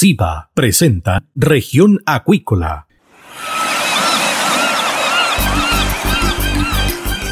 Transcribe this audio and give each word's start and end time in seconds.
SIBA 0.00 0.48
presenta 0.54 1.22
Región 1.34 2.00
Acuícola. 2.06 2.86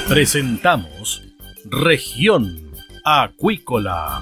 Presentamos 0.07 1.23
Región 1.65 2.75
Acuícola. 3.07 4.21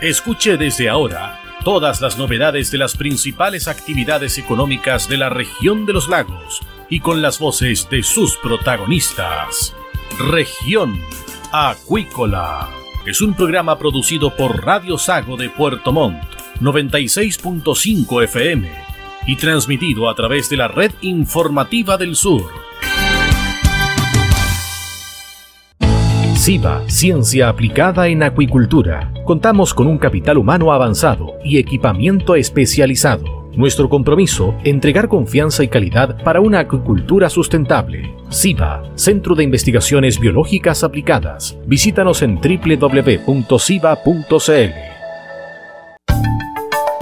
Escuche 0.00 0.56
desde 0.56 0.88
ahora 0.88 1.40
todas 1.64 2.00
las 2.00 2.18
novedades 2.18 2.70
de 2.70 2.78
las 2.78 2.96
principales 2.96 3.66
actividades 3.66 4.38
económicas 4.38 5.08
de 5.08 5.16
la 5.16 5.28
región 5.28 5.86
de 5.86 5.92
los 5.92 6.08
lagos 6.08 6.60
y 6.88 7.00
con 7.00 7.20
las 7.20 7.40
voces 7.40 7.90
de 7.90 8.04
sus 8.04 8.36
protagonistas. 8.36 9.74
Región 10.20 11.00
Acuícola 11.54 12.70
es 13.04 13.20
un 13.20 13.34
programa 13.34 13.78
producido 13.78 14.34
por 14.34 14.64
Radio 14.64 14.96
Sago 14.96 15.36
de 15.36 15.50
Puerto 15.50 15.92
Montt, 15.92 16.22
96.5 16.62 18.24
FM 18.24 18.70
y 19.26 19.36
transmitido 19.36 20.08
a 20.08 20.14
través 20.14 20.48
de 20.48 20.56
la 20.56 20.68
red 20.68 20.92
informativa 21.02 21.98
del 21.98 22.16
sur. 22.16 22.44
SIBA, 26.36 26.88
Ciencia 26.88 27.50
Aplicada 27.50 28.08
en 28.08 28.22
Acuicultura. 28.22 29.12
Contamos 29.26 29.74
con 29.74 29.88
un 29.88 29.98
capital 29.98 30.38
humano 30.38 30.72
avanzado 30.72 31.34
y 31.44 31.58
equipamiento 31.58 32.34
especializado. 32.34 33.41
Nuestro 33.54 33.88
compromiso, 33.90 34.54
entregar 34.64 35.08
confianza 35.08 35.62
y 35.62 35.68
calidad 35.68 36.22
para 36.24 36.40
una 36.40 36.60
acuicultura 36.60 37.28
sustentable. 37.28 38.14
SIBA, 38.30 38.82
Centro 38.94 39.34
de 39.34 39.44
Investigaciones 39.44 40.18
Biológicas 40.18 40.82
Aplicadas. 40.82 41.58
Visítanos 41.66 42.22
en 42.22 42.36
www.siba.cl. 42.36 43.32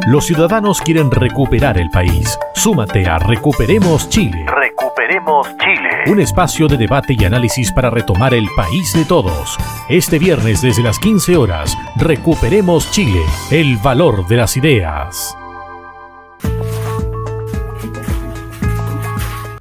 Los 0.07 0.27
ciudadanos 0.27 0.81
quieren 0.81 1.11
recuperar 1.11 1.79
el 1.79 1.89
país. 1.91 2.37
Súmate 2.55 3.07
a 3.07 3.19
Recuperemos 3.19 4.09
Chile. 4.09 4.45
Recuperemos 4.47 5.47
Chile. 5.59 6.11
Un 6.11 6.19
espacio 6.19 6.67
de 6.67 6.79
debate 6.79 7.15
y 7.17 7.25
análisis 7.25 7.71
para 7.71 7.91
retomar 7.91 8.35
el 8.35 8.49
país 8.57 8.93
de 8.93 9.05
todos. 9.05 9.57
Este 9.89 10.19
viernes 10.19 10.63
desde 10.63 10.83
las 10.83 10.99
15 10.99 11.37
horas, 11.37 11.79
Recuperemos 11.97 12.91
Chile, 12.91 13.23
el 13.53 13.77
valor 13.77 14.27
de 14.27 14.37
las 14.37 14.57
ideas. 14.57 15.37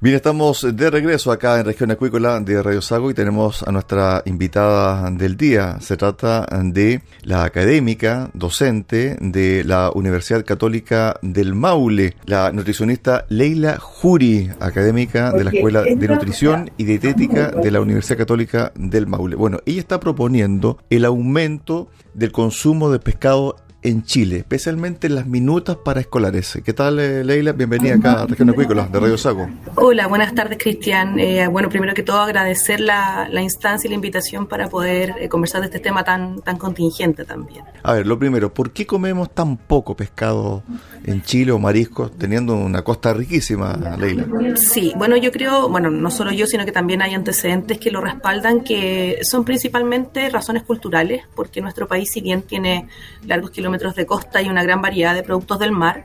Bien, 0.02 0.16
estamos 0.16 0.66
de 0.74 0.88
regreso 0.88 1.30
acá 1.30 1.60
en 1.60 1.66
Región 1.66 1.90
Acuícola 1.90 2.40
de 2.40 2.62
Radio 2.62 2.80
Sago 2.80 3.10
y 3.10 3.14
tenemos 3.14 3.62
a 3.62 3.70
nuestra 3.70 4.22
invitada 4.24 5.10
del 5.10 5.36
día. 5.36 5.78
Se 5.80 5.98
trata 5.98 6.46
de 6.62 7.02
la 7.22 7.44
académica, 7.44 8.30
docente 8.32 9.18
de 9.20 9.62
la 9.62 9.90
Universidad 9.94 10.42
Católica 10.46 11.16
del 11.20 11.54
Maule, 11.54 12.16
la 12.24 12.50
nutricionista 12.50 13.26
Leila 13.28 13.76
Juri, 13.78 14.50
académica 14.58 15.32
de 15.32 15.44
la 15.44 15.50
Escuela 15.50 15.82
de 15.82 16.08
Nutrición 16.08 16.70
y 16.78 16.84
Dietética 16.84 17.50
de 17.50 17.70
la 17.70 17.82
Universidad 17.82 18.16
Católica 18.16 18.72
del 18.76 19.06
Maule. 19.06 19.36
Bueno, 19.36 19.58
ella 19.66 19.80
está 19.80 20.00
proponiendo 20.00 20.78
el 20.88 21.04
aumento 21.04 21.90
del 22.14 22.32
consumo 22.32 22.90
de 22.90 23.00
pescado 23.00 23.56
en 23.82 24.02
Chile, 24.04 24.38
especialmente 24.38 25.06
en 25.06 25.14
las 25.14 25.26
minutas 25.26 25.76
para 25.76 26.00
escolares. 26.00 26.58
¿Qué 26.64 26.72
tal, 26.74 26.98
eh, 26.98 27.24
Leila? 27.24 27.52
Bienvenida 27.52 27.94
acá 27.94 28.22
a 28.22 28.26
Región 28.26 28.50
Acuícola 28.50 28.86
de 28.86 29.00
Radio 29.00 29.16
Sago. 29.16 29.48
Hola, 29.74 30.06
buenas 30.06 30.34
tardes, 30.34 30.58
Cristian. 30.58 31.18
Eh, 31.18 31.46
bueno, 31.46 31.70
primero 31.70 31.94
que 31.94 32.02
todo 32.02 32.20
agradecer 32.20 32.80
la, 32.80 33.28
instancia 33.40 33.88
y 33.88 33.90
la 33.90 33.94
invitación 33.94 34.46
para 34.46 34.68
poder 34.68 35.14
eh, 35.18 35.28
conversar 35.28 35.62
de 35.62 35.68
este 35.68 35.80
tema 35.80 36.04
tan, 36.04 36.42
tan 36.42 36.58
contingente 36.58 37.24
también. 37.24 37.64
A 37.82 37.94
ver, 37.94 38.06
lo 38.06 38.18
primero, 38.18 38.52
¿por 38.52 38.72
qué 38.72 38.86
comemos 38.86 39.32
tan 39.34 39.56
poco 39.56 39.96
pescado 39.96 40.62
en 41.04 41.22
Chile 41.22 41.52
o 41.52 41.58
mariscos 41.58 42.16
teniendo 42.18 42.54
una 42.54 42.82
costa 42.82 43.14
riquísima, 43.14 43.96
Leila? 43.98 44.26
Sí, 44.56 44.92
bueno, 44.96 45.16
yo 45.16 45.32
creo, 45.32 45.70
bueno, 45.70 45.90
no 45.90 46.10
solo 46.10 46.32
yo, 46.32 46.46
sino 46.46 46.66
que 46.66 46.72
también 46.72 47.00
hay 47.00 47.14
antecedentes 47.14 47.78
que 47.78 47.90
lo 47.90 48.02
respaldan, 48.02 48.60
que 48.60 49.20
son 49.22 49.44
principalmente 49.44 50.28
razones 50.28 50.64
culturales, 50.64 51.22
porque 51.34 51.62
nuestro 51.62 51.88
país, 51.88 52.10
si 52.12 52.20
bien 52.20 52.42
tiene 52.42 52.86
largos 53.26 53.50
kilómetros 53.50 53.69
metros 53.70 53.94
de 53.94 54.06
costa 54.06 54.42
y 54.42 54.48
una 54.48 54.62
gran 54.62 54.82
variedad 54.82 55.14
de 55.14 55.22
productos 55.22 55.58
del 55.58 55.72
mar. 55.72 56.04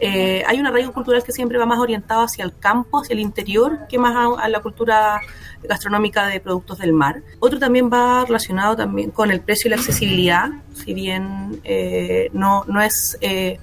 Eh, 0.00 0.42
hay 0.46 0.60
un 0.60 0.66
arraigo 0.66 0.92
cultural 0.92 1.24
que 1.24 1.32
siempre 1.32 1.58
va 1.58 1.66
más 1.66 1.78
orientado 1.78 2.22
hacia 2.22 2.44
el 2.44 2.56
campo, 2.58 3.00
hacia 3.00 3.14
el 3.14 3.20
interior, 3.20 3.86
que 3.88 3.98
más 3.98 4.14
a, 4.38 4.48
la 4.48 4.60
cultura 4.60 5.20
gastronómica 5.62 6.26
de 6.26 6.40
productos 6.40 6.78
del 6.78 6.92
mar. 6.92 7.22
Otro 7.40 7.58
también 7.58 7.90
va 7.92 8.24
relacionado 8.24 8.76
también 8.76 9.10
con 9.10 9.30
el 9.30 9.40
precio 9.40 9.68
y 9.68 9.70
la 9.70 9.76
accesibilidad, 9.76 10.50
si 10.74 10.94
bien 10.94 11.60
eh, 11.64 12.30
no, 12.32 12.64
no 12.68 12.80
es 12.80 13.18
eh, 13.20 13.58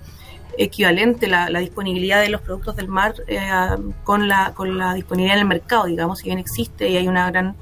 equivalente 0.57 1.27
la, 1.27 1.47
disponibilidad 1.59 2.21
de 2.21 2.29
los 2.29 2.41
productos 2.41 2.75
del 2.75 2.87
mar 2.87 3.15
con, 4.03 4.27
la, 4.27 4.53
con 4.53 4.77
la 4.77 4.93
disponibilidad 4.93 5.37
en 5.37 5.41
el 5.41 5.47
mercado, 5.47 5.85
digamos, 5.85 6.19
si 6.19 6.25
bien 6.25 6.39
existe 6.39 6.89
y 6.89 6.97
hay 6.97 7.07
una 7.07 7.29
gran 7.31 7.55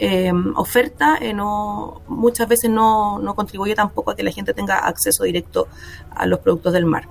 eh, 0.00 0.32
oferta 0.56 1.18
eh, 1.20 1.34
no, 1.34 2.00
muchas 2.08 2.48
veces 2.48 2.70
no, 2.70 3.18
no, 3.18 3.34
contribuye 3.34 3.74
tampoco 3.74 4.10
a 4.10 4.16
que 4.16 4.22
la 4.22 4.32
gente 4.32 4.54
tenga 4.54 4.78
acceso 4.78 5.24
directo 5.24 5.68
a 6.14 6.26
los 6.26 6.38
productos 6.40 6.72
del 6.72 6.86
mar. 6.86 7.06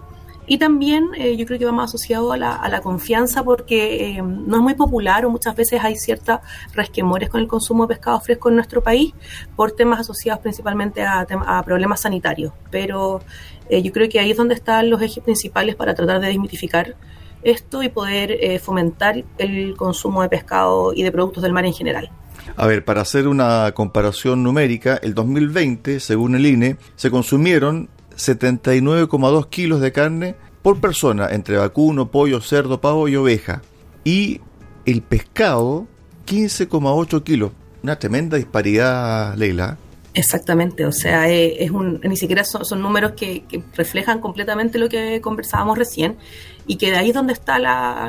Y 0.47 0.57
también 0.57 1.11
eh, 1.15 1.37
yo 1.37 1.45
creo 1.45 1.59
que 1.59 1.65
va 1.65 1.71
más 1.71 1.91
asociado 1.91 2.31
a 2.31 2.37
la, 2.37 2.55
a 2.55 2.67
la 2.69 2.81
confianza 2.81 3.43
porque 3.43 4.17
eh, 4.17 4.21
no 4.23 4.57
es 4.57 4.63
muy 4.63 4.73
popular 4.73 5.23
o 5.23 5.29
muchas 5.29 5.55
veces 5.55 5.83
hay 5.83 5.95
ciertas 5.95 6.39
resquemores 6.73 7.29
con 7.29 7.39
el 7.41 7.47
consumo 7.47 7.83
de 7.85 7.89
pescado 7.93 8.19
fresco 8.21 8.49
en 8.49 8.55
nuestro 8.55 8.81
país 8.81 9.13
por 9.55 9.73
temas 9.73 9.99
asociados 9.99 10.41
principalmente 10.41 11.03
a, 11.03 11.27
a 11.45 11.63
problemas 11.63 12.01
sanitarios. 12.01 12.51
Pero 12.71 13.21
yo 13.69 13.91
creo 13.91 14.09
que 14.09 14.19
ahí 14.19 14.31
es 14.31 14.37
donde 14.37 14.55
están 14.55 14.89
los 14.89 14.99
ejes 14.99 15.23
principales 15.23 15.75
para 15.75 15.93
tratar 15.93 16.19
de 16.19 16.25
desmitificar 16.25 16.95
esto 17.43 17.83
y 17.83 17.89
poder 17.89 18.59
fomentar 18.59 19.23
el 19.37 19.77
consumo 19.77 20.23
de 20.23 20.29
pescado 20.29 20.91
y 20.91 21.03
de 21.03 21.11
productos 21.11 21.43
del 21.43 21.53
mar 21.53 21.65
en 21.65 21.73
general. 21.73 22.09
A 22.55 22.67
ver, 22.67 22.85
para 22.85 23.01
hacer 23.01 23.27
una 23.27 23.71
comparación 23.73 24.43
numérica, 24.43 24.99
el 25.01 25.13
2020, 25.13 25.99
según 25.99 26.35
el 26.35 26.45
INE, 26.45 26.77
se 26.95 27.11
consumieron 27.11 27.89
79,2 28.15 29.49
kilos 29.49 29.81
de 29.81 29.91
carne 29.91 30.35
por 30.61 30.79
persona 30.79 31.29
entre 31.31 31.57
vacuno, 31.57 32.11
pollo, 32.11 32.41
cerdo, 32.41 32.81
pavo 32.81 33.07
y 33.07 33.15
oveja. 33.15 33.61
Y 34.03 34.41
el 34.85 35.01
pescado, 35.01 35.87
15,8 36.27 37.23
kilos. 37.23 37.51
Una 37.81 37.97
tremenda 37.97 38.37
disparidad, 38.37 39.35
Leila. 39.35 39.77
Exactamente, 40.13 40.85
o 40.85 40.91
sea, 40.91 41.29
eh, 41.29 41.63
es 41.63 41.69
un, 41.69 42.01
ni 42.01 42.17
siquiera 42.17 42.43
son, 42.43 42.81
números 42.81 43.11
que, 43.11 43.43
reflejan 43.75 44.19
completamente 44.19 44.79
lo 44.79 44.89
que 44.89 45.21
conversábamos 45.21 45.77
recién 45.77 46.17
y 46.65 46.77
que 46.77 46.89
de 46.89 46.97
ahí 46.97 47.09
es 47.09 47.13
donde 47.13 47.33
está 47.33 47.57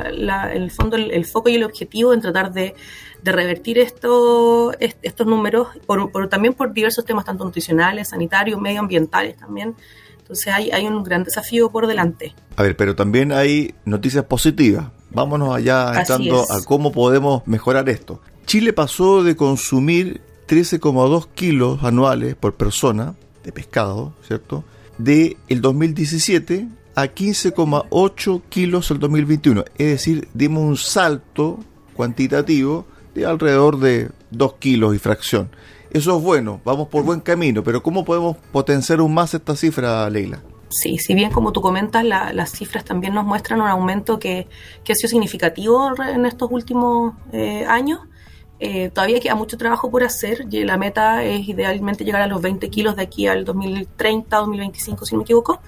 el 0.09 0.71
fondo, 0.71 0.95
el, 0.95 1.25
foco 1.25 1.49
y 1.49 1.55
el 1.55 1.63
objetivo 1.63 2.13
en 2.13 2.21
tratar 2.21 2.51
de, 2.53 2.75
revertir 3.23 3.77
esto, 3.77 4.73
estos 4.79 5.27
números, 5.27 5.67
por, 5.85 6.27
también 6.27 6.55
por 6.55 6.73
diversos 6.73 7.05
temas, 7.05 7.23
tanto 7.23 7.43
nutricionales, 7.43 8.09
sanitarios, 8.09 8.59
medioambientales 8.59 9.37
también. 9.37 9.75
Entonces 10.17 10.47
hay, 10.47 10.71
hay 10.71 10.87
un 10.87 11.03
gran 11.03 11.23
desafío 11.23 11.69
por 11.69 11.85
delante. 11.85 12.33
A 12.55 12.63
ver, 12.63 12.75
pero 12.75 12.95
también 12.95 13.31
hay 13.31 13.75
noticias 13.85 14.25
positivas. 14.25 14.87
Vámonos 15.11 15.55
allá 15.55 15.99
entrando 15.99 16.45
a 16.49 16.63
cómo 16.63 16.91
podemos 16.91 17.45
mejorar 17.45 17.87
esto. 17.89 18.21
Chile 18.47 18.73
pasó 18.73 19.23
de 19.23 19.35
consumir 19.35 20.21
13,2 20.51 21.29
kilos 21.33 21.81
anuales 21.81 22.35
por 22.35 22.55
persona 22.55 23.15
de 23.41 23.53
pescado, 23.53 24.13
¿cierto? 24.27 24.65
De 24.97 25.37
el 25.47 25.61
2017 25.61 26.67
a 26.93 27.05
15,8 27.05 28.41
kilos 28.49 28.91
el 28.91 28.99
2021. 28.99 29.63
Es 29.77 29.87
decir, 29.87 30.27
dimos 30.33 30.63
un 30.63 30.75
salto 30.75 31.59
cuantitativo 31.93 32.85
de 33.15 33.25
alrededor 33.25 33.79
de 33.79 34.09
2 34.31 34.53
kilos 34.55 34.93
y 34.93 34.99
fracción. 34.99 35.49
Eso 35.89 36.17
es 36.17 36.21
bueno, 36.23 36.59
vamos 36.65 36.89
por 36.89 37.05
buen 37.05 37.21
camino, 37.21 37.63
pero 37.63 37.81
¿cómo 37.81 38.03
podemos 38.03 38.35
potenciar 38.51 38.99
aún 38.99 39.13
más 39.13 39.33
esta 39.33 39.55
cifra, 39.55 40.09
Leila? 40.09 40.41
Sí, 40.67 40.97
si 40.97 41.13
bien 41.13 41.31
como 41.31 41.53
tú 41.53 41.61
comentas, 41.61 42.03
las 42.03 42.51
cifras 42.51 42.83
también 42.83 43.13
nos 43.13 43.25
muestran 43.25 43.61
un 43.61 43.67
aumento 43.67 44.19
que, 44.19 44.49
que 44.83 44.91
ha 44.91 44.95
sido 44.95 45.09
significativo 45.09 45.91
en 46.01 46.25
estos 46.25 46.49
últimos 46.51 47.13
eh, 47.31 47.65
años, 47.65 48.01
eh, 48.63 48.91
todavía 48.93 49.19
queda 49.19 49.33
mucho 49.33 49.57
trabajo 49.57 49.89
por 49.89 50.03
hacer 50.03 50.45
y 50.51 50.63
la 50.63 50.77
meta 50.77 51.23
es 51.23 51.49
idealmente 51.49 52.05
llegar 52.05 52.21
a 52.21 52.27
los 52.27 52.41
20 52.41 52.69
kilos 52.69 52.95
de 52.95 53.01
aquí 53.01 53.25
al 53.25 53.43
2030, 53.43 54.37
2025, 54.37 55.05
si 55.05 55.15
no 55.15 55.19
me 55.19 55.23
equivoco. 55.23 55.59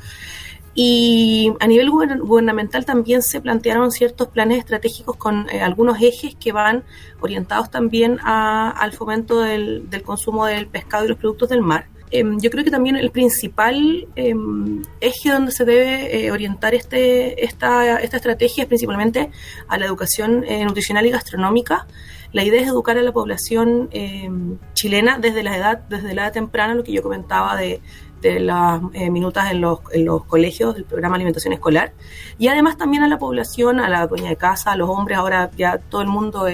Y 0.76 1.52
a 1.60 1.66
nivel 1.66 1.90
gubernamental 1.90 2.86
también 2.86 3.24
se 3.24 3.42
plantearon 3.42 3.92
ciertos 3.92 4.28
planes 4.28 4.60
estratégicos 4.60 5.18
con 5.18 5.50
eh, 5.50 5.62
algunos 5.62 6.00
ejes 6.02 6.36
que 6.36 6.52
van 6.52 6.84
orientados 7.20 7.72
también 7.72 8.20
al 8.24 8.92
fomento 8.94 9.42
del, 9.42 9.88
consumo 10.04 10.46
del 10.46 10.68
pescado 10.68 11.06
y 11.06 11.08
los 11.08 11.18
productos 11.18 11.50
del 11.50 11.62
mar. 11.62 11.88
Em, 12.12 12.40
yo 12.40 12.52
creo 12.52 12.64
que 12.64 12.70
también 12.70 12.96
el 12.96 13.10
principal 13.10 14.08
em, 14.16 14.84
eje 15.02 15.32
donde 15.32 15.52
se 15.52 15.66
debe 15.66 16.26
eh, 16.26 16.32
orientar 16.32 16.76
este, 16.76 17.44
esta, 17.44 18.00
esta 18.02 18.18
estrategia 18.18 18.64
es 18.64 18.68
principalmente 18.68 19.32
a 19.68 19.80
la 19.80 19.86
educación 19.86 20.44
eh, 20.44 20.64
nutricional 20.64 21.08
y 21.08 21.10
gastronómica. 21.10 21.88
La 22.34 22.44
idea 22.44 22.62
es 22.62 22.68
educar 22.68 22.98
a 22.98 23.04
la 23.04 23.12
población 23.12 23.90
em, 23.92 24.58
chilena 24.74 25.20
desde 25.20 25.44
la 25.44 25.56
edad, 25.56 25.78
desde 25.88 26.14
la 26.16 26.24
edad 26.24 26.34
temprana, 26.34 26.74
lo 26.74 26.84
que 26.84 26.92
yo 26.92 27.04
comentaba 27.04 27.56
de, 27.56 27.82
las 28.24 28.82
eh, 28.94 29.10
minutas 29.10 29.52
en 29.52 29.60
los, 29.60 29.80
en 29.92 30.06
los 30.06 30.24
colegios 30.24 30.76
del 30.76 30.86
programa 30.86 31.16
de 31.16 31.18
alimentación 31.18 31.54
escolar. 31.54 31.92
Y 32.40 32.48
además 32.48 32.78
también 32.78 33.04
a 33.04 33.08
la 33.08 33.20
población, 33.20 33.80
a 33.80 33.90
la 33.90 34.08
dueña 34.08 34.30
de 34.30 34.38
casa, 34.38 34.72
a 34.72 34.78
los 34.78 34.90
hombres, 34.90 35.18
ahora 35.18 35.52
ya 35.58 35.78
todo 35.78 36.02
el 36.02 36.08
mundo 36.08 36.48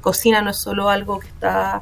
cocina, 0.00 0.42
no 0.42 0.50
es 0.50 0.60
solo 0.60 0.90
algo 0.90 1.20
que 1.20 1.28
está 1.28 1.80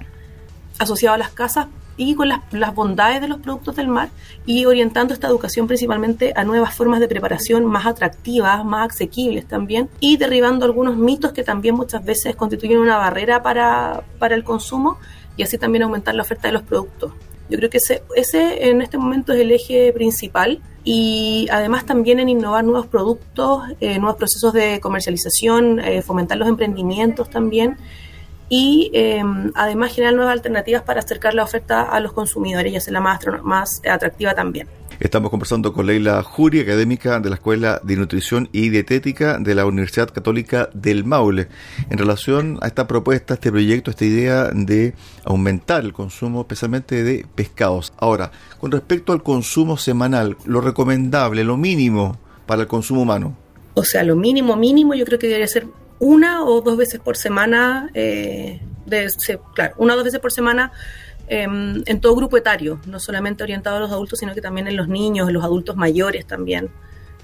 asociado 0.79 1.15
a 1.15 1.19
las 1.19 1.31
casas, 1.31 1.69
y 2.01 2.15
con 2.15 2.29
las, 2.29 2.75
bondades 2.75 3.21
de 3.21 3.29
los 3.29 3.41
productos 3.41 3.77
del 3.77 3.87
mar 3.87 4.09
y 4.47 4.65
orientando 4.65 5.13
esta 5.13 5.29
educación 5.29 5.67
principalmente 5.67 6.33
a 6.35 6.45
nuevas 6.45 6.75
formas 6.75 6.99
de 6.99 7.09
preparación 7.09 7.67
más 7.67 7.85
atractivas, 7.85 8.65
más 8.65 8.95
asequibles 8.95 9.47
también 9.47 9.91
y 10.01 10.17
derribando 10.17 10.65
algunos 10.65 10.97
mitos 10.97 11.33
que 11.33 11.43
también 11.43 11.75
muchas 11.75 12.03
veces 12.03 12.37
constituyen 12.37 12.79
una 12.79 12.97
barrera 12.97 13.43
para, 13.43 14.03
para 14.19 14.35
el 14.35 14.45
consumo 14.45 14.99
y 15.37 15.43
así 15.43 15.59
también 15.59 15.83
aumentar 15.83 16.15
la 16.15 16.23
oferta 16.23 16.49
de 16.49 16.53
los 16.53 16.63
productos. 16.63 17.13
Yo 17.51 17.59
creo 17.59 17.69
que 17.69 17.77
ese, 17.77 18.03
ese 18.17 18.71
en 18.71 18.81
este 18.81 18.97
momento 18.97 19.35
es 19.35 19.41
el 19.41 19.53
eje 19.53 19.93
principal 19.93 20.63
y 20.85 21.49
además 21.51 21.85
también 21.85 22.19
en 22.19 22.31
innovar 22.31 22.65
nuevos 22.65 22.87
productos, 22.87 23.65
eh, 23.81 23.99
nuevos 23.99 24.17
procesos 24.17 24.55
de 24.55 24.81
comercialización, 24.81 25.81
eh, 25.81 26.01
fomentar 26.01 26.39
los 26.39 26.49
emprendimientos 26.49 27.29
también 27.29 27.77
y 28.51 28.91
em, 28.93 29.53
además 29.55 29.95
generar 29.95 30.15
nuevas 30.15 30.33
alternativas 30.33 30.83
para 30.83 31.01
acercar 31.01 31.35
la 31.35 31.45
oferta 31.45 31.83
a 31.83 32.01
los 32.01 32.13
consumidores 32.13 32.73
y 32.73 32.77
hacerla 32.77 33.01
más, 33.01 33.21
más 33.43 33.81
atractiva 33.89 34.35
también. 34.35 34.67
Estamos 34.99 35.31
conversando 35.31 35.73
con 35.73 35.87
Leila 35.87 36.23
Jury, 36.23 36.61
académica 36.61 37.21
de 37.21 37.31
la 37.31 37.37
Escuela 37.37 37.81
de 37.83 37.97
Nutrición 37.97 38.51
y 38.53 38.69
Dietética 38.69 39.39
de 39.39 39.55
la 39.55 39.65
Universidad 39.65 40.11
Católica 40.11 40.69
del 40.75 41.05
Maule, 41.05 41.49
en 41.89 41.97
relación 41.97 42.59
a 42.61 42.67
esta 42.67 42.87
propuesta, 42.87 43.35
este 43.35 43.51
proyecto, 43.51 43.91
esta 43.91 44.05
idea 44.05 44.51
de 44.53 44.93
aumentar 45.25 45.85
el 45.85 45.95
consumo 45.95 46.41
especialmente 46.43 47.03
de 47.03 47.25
pescados. 47.35 47.95
Ahora, 47.97 48.31
con 48.59 48.73
respecto 48.73 49.15
al 49.15 49.23
consumo 49.23 49.79
semanal, 49.79 50.37
lo 50.45 50.61
recomendable, 50.61 51.45
lo 51.45 51.57
mínimo 51.57 52.19
para 52.45 52.63
el 52.63 52.69
consumo 52.69 53.01
humano. 53.01 53.35
O 53.75 53.85
sea, 53.85 54.03
lo 54.03 54.17
mínimo, 54.17 54.57
mínimo, 54.57 54.95
yo 54.95 55.07
creo 55.07 55.19
que 55.19 55.29
debería 55.29 55.47
ser 55.47 55.67
una 56.01 56.45
o 56.45 56.61
dos 56.63 56.77
veces 56.77 56.99
por 56.99 57.17
semana, 57.17 57.91
eh, 57.95 58.61
de, 58.87 59.09
claro, 59.55 59.75
una 59.79 59.93
o 59.93 59.97
dos 59.97 60.05
veces 60.05 60.19
por 60.19 60.33
semana 60.33 60.73
em, 61.29 61.83
en 61.87 62.01
todo 62.01 62.17
grupo 62.17 62.37
etario, 62.37 62.81
no 62.87 62.99
solamente 62.99 63.45
orientado 63.45 63.77
a 63.77 63.81
los 63.81 63.93
adultos, 63.93 64.19
sino 64.19 64.35
que 64.35 64.41
también 64.41 64.67
en 64.67 64.77
los 64.77 64.89
niños, 64.89 65.29
en 65.29 65.35
los 65.35 65.45
adultos 65.45 65.77
mayores 65.77 66.27
también. 66.27 66.71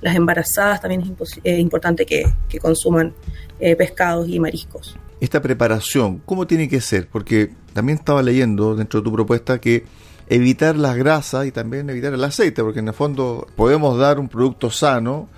Las 0.03 0.15
embarazadas 0.15 0.81
también 0.81 1.17
es 1.19 1.41
eh, 1.43 1.59
importante 1.59 2.05
que, 2.07 2.33
consuman 2.61 3.15
eh, 3.59 3.75
pescados 3.75 4.29
y 4.29 4.39
mariscos. 4.39 4.97
Esta 5.21 5.41
preparación, 5.41 6.19
¿cómo 6.27 6.47
tiene 6.47 6.69
que 6.69 6.81
ser? 6.83 7.09
Porque 7.09 7.51
también 7.73 7.99
estaba 7.99 8.23
leyendo 8.23 8.77
dentro 8.77 9.01
de 9.01 9.05
tu 9.05 9.13
propuesta 9.13 9.59
que 9.59 9.85
evitar 10.29 10.77
las 10.77 10.97
grasas 10.97 11.47
y 11.47 11.53
también 11.53 11.89
evitar 11.89 12.13
el 12.13 12.23
aceite, 12.23 12.63
porque 12.63 12.81
en 12.81 12.89
el 12.89 12.95
fondo 12.95 13.47
podemos 13.57 13.99
dar 13.99 14.19
un 14.19 14.29
producto 14.29 14.71
sano, 14.71 15.29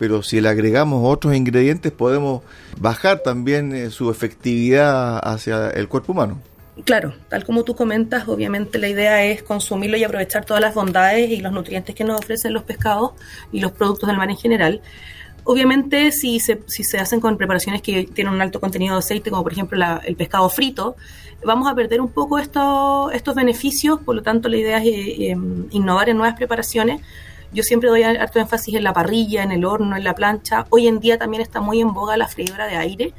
pero 0.00 0.22
si 0.22 0.40
le 0.40 0.48
agregamos 0.48 1.02
otros 1.04 1.36
ingredientes 1.36 1.92
podemos 1.92 2.42
bajar 2.78 3.18
también 3.18 3.74
eh, 3.74 3.90
su 3.90 4.10
efectividad 4.10 5.20
hacia 5.22 5.68
el 5.68 5.88
cuerpo 5.88 6.12
humano. 6.12 6.40
Claro, 6.86 7.12
tal 7.28 7.44
como 7.44 7.64
tú 7.64 7.76
comentas, 7.76 8.26
obviamente 8.26 8.78
la 8.78 8.88
idea 8.88 9.22
es 9.26 9.42
consumirlo 9.42 9.98
y 9.98 10.04
aprovechar 10.04 10.46
todas 10.46 10.62
las 10.62 10.74
bondades 10.74 11.28
y 11.28 11.42
los 11.42 11.52
nutrientes 11.52 11.94
que 11.94 12.02
nos 12.02 12.18
ofrecen 12.18 12.54
los 12.54 12.62
pescados 12.62 13.10
y 13.52 13.60
los 13.60 13.72
productos 13.72 14.06
del 14.06 14.16
mar 14.16 14.30
en 14.30 14.38
general. 14.38 14.80
Obviamente, 15.44 16.12
si 16.12 16.40
se, 16.40 16.62
si 16.66 16.82
se 16.82 16.98
hacen 16.98 17.20
con 17.20 17.36
preparaciones 17.36 17.82
que 17.82 18.04
tienen 18.04 18.32
un 18.32 18.40
alto 18.40 18.58
contenido 18.58 18.94
de 18.94 19.00
aceite, 19.00 19.28
como 19.28 19.42
por 19.42 19.52
ejemplo 19.52 19.78
el 20.02 20.16
pescado 20.16 20.48
frito, 20.48 20.96
vamos 21.44 21.70
a 21.70 21.74
perder 21.74 22.00
un 22.00 22.10
poco 22.10 22.38
estos, 22.38 23.12
estos 23.12 23.34
beneficios, 23.34 24.00
por 24.00 24.14
lo 24.14 24.22
tanto 24.22 24.48
la 24.48 24.56
idea 24.56 24.78
es 24.78 24.84
eh, 24.86 25.30
em, 25.30 25.66
innovar 25.72 26.08
en 26.08 26.16
nuevas 26.16 26.36
preparaciones 26.36 27.02
yo 27.52 27.62
siempre 27.62 27.88
doy 27.88 28.02
harto 28.02 28.38
énfasis 28.38 28.74
en 28.74 28.84
la 28.84 28.92
parrilla, 28.92 29.42
en 29.42 29.52
el 29.52 29.64
horno, 29.64 29.96
en 29.96 30.04
la 30.04 30.14
plancha. 30.14 30.66
Hoy 30.70 30.86
en 30.86 31.00
día 31.00 31.18
también 31.18 31.42
está 31.42 31.60
muy 31.60 31.80
en 31.80 31.92
boga 31.92 32.16
la 32.16 32.28
freidora 32.28 32.66
de 32.66 32.76
aire, 32.76 33.12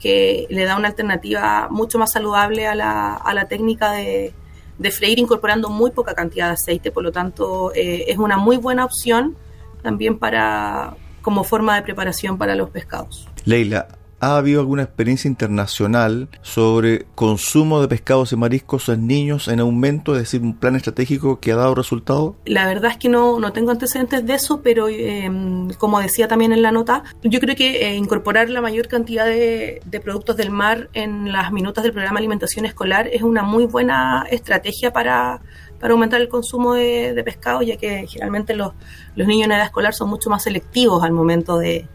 que 0.00 0.46
le 0.50 0.64
da 0.64 0.76
una 0.76 0.88
alternativa 0.88 1.68
mucho 1.70 1.98
más 1.98 2.12
saludable 2.12 2.66
a 2.66 2.74
la, 2.74 3.14
a 3.14 3.34
la 3.34 3.48
técnica 3.48 3.92
de, 3.92 4.32
de 4.78 4.90
freír 4.90 5.18
incorporando 5.18 5.68
muy 5.68 5.90
poca 5.90 6.14
cantidad 6.14 6.46
de 6.46 6.52
aceite, 6.54 6.90
por 6.90 7.02
lo 7.02 7.12
tanto 7.12 7.72
eh, 7.74 8.04
es 8.08 8.18
una 8.18 8.36
muy 8.36 8.56
buena 8.56 8.84
opción 8.84 9.36
también 9.82 10.18
para 10.18 10.96
como 11.22 11.44
forma 11.44 11.74
de 11.76 11.82
preparación 11.82 12.38
para 12.38 12.54
los 12.54 12.70
pescados. 12.70 13.28
Leila, 13.44 13.88
¿Ha 14.20 14.36
habido 14.36 14.60
alguna 14.60 14.82
experiencia 14.82 15.28
internacional 15.28 16.28
sobre 16.42 17.06
consumo 17.14 17.80
de 17.80 17.86
pescados 17.86 18.32
y 18.32 18.36
mariscos 18.36 18.88
en 18.88 19.06
niños 19.06 19.46
en 19.46 19.60
aumento, 19.60 20.14
es 20.14 20.22
decir, 20.22 20.42
un 20.42 20.54
plan 20.54 20.74
estratégico 20.74 21.38
que 21.38 21.52
ha 21.52 21.56
dado 21.56 21.76
resultado? 21.76 22.34
La 22.44 22.66
verdad 22.66 22.90
es 22.90 22.96
que 22.96 23.08
no, 23.08 23.38
no 23.38 23.52
tengo 23.52 23.70
antecedentes 23.70 24.26
de 24.26 24.34
eso, 24.34 24.60
pero 24.60 24.88
em, 24.88 25.68
como 25.74 26.00
decía 26.00 26.26
también 26.26 26.52
en 26.52 26.62
la 26.62 26.72
nota, 26.72 27.04
yo 27.22 27.38
creo 27.38 27.54
que 27.54 27.86
eh, 27.86 27.94
incorporar 27.94 28.50
la 28.50 28.60
mayor 28.60 28.88
cantidad 28.88 29.24
de, 29.24 29.80
productos 30.02 30.36
del 30.36 30.50
mar 30.50 30.88
en 30.94 31.30
las 31.30 31.52
minutas 31.52 31.84
del 31.84 31.92
programa 31.92 32.18
de 32.18 32.22
alimentación 32.22 32.64
escolar 32.64 33.08
es 33.08 33.22
una 33.22 33.44
muy 33.44 33.66
buena 33.66 34.26
estrategia 34.30 34.92
para, 34.92 35.40
para 35.78 35.92
aumentar 35.92 36.20
el 36.20 36.28
consumo 36.28 36.74
de, 36.74 37.14
de 37.14 37.22
pescado, 37.22 37.62
ya 37.62 37.76
que 37.76 38.06
generalmente 38.08 38.56
los, 38.56 38.72
los 39.14 39.28
niños 39.28 39.46
en 39.46 39.52
edad 39.52 39.64
escolar 39.64 39.94
son 39.94 40.08
mucho 40.08 40.28
más 40.28 40.42
selectivos 40.42 41.04
al 41.04 41.12
momento 41.12 41.58
de, 41.58 41.86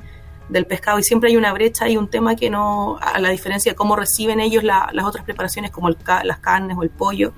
del 0.50 0.66
pescado 0.66 1.00
y 1.00 1.04
siempre 1.04 1.30
hay 1.30 1.38
una 1.38 1.54
brecha 1.54 1.90
y 1.90 1.98
un 1.98 2.08
tema 2.08 2.36
que 2.36 2.50
no, 2.50 2.98
a 3.02 3.20
la 3.20 3.30
diferencia 3.30 3.72
de 3.72 3.76
cómo 3.76 3.96
reciben 3.96 4.40
ellos 4.40 4.64
las 4.64 5.06
otras 5.06 5.24
preparaciones 5.24 5.72
como 5.72 5.90
el, 5.90 5.98
las 6.24 6.40
carnes 6.40 6.78
o 6.78 6.84
el 6.84 6.90
pollo, 6.90 7.34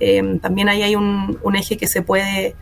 eh, 0.00 0.38
también 0.40 0.68
ahí 0.68 0.82
hay 0.82 0.94
un, 0.94 1.38
eje 1.54 1.76
que 1.76 1.88
se 1.88 2.02
puede 2.02 2.54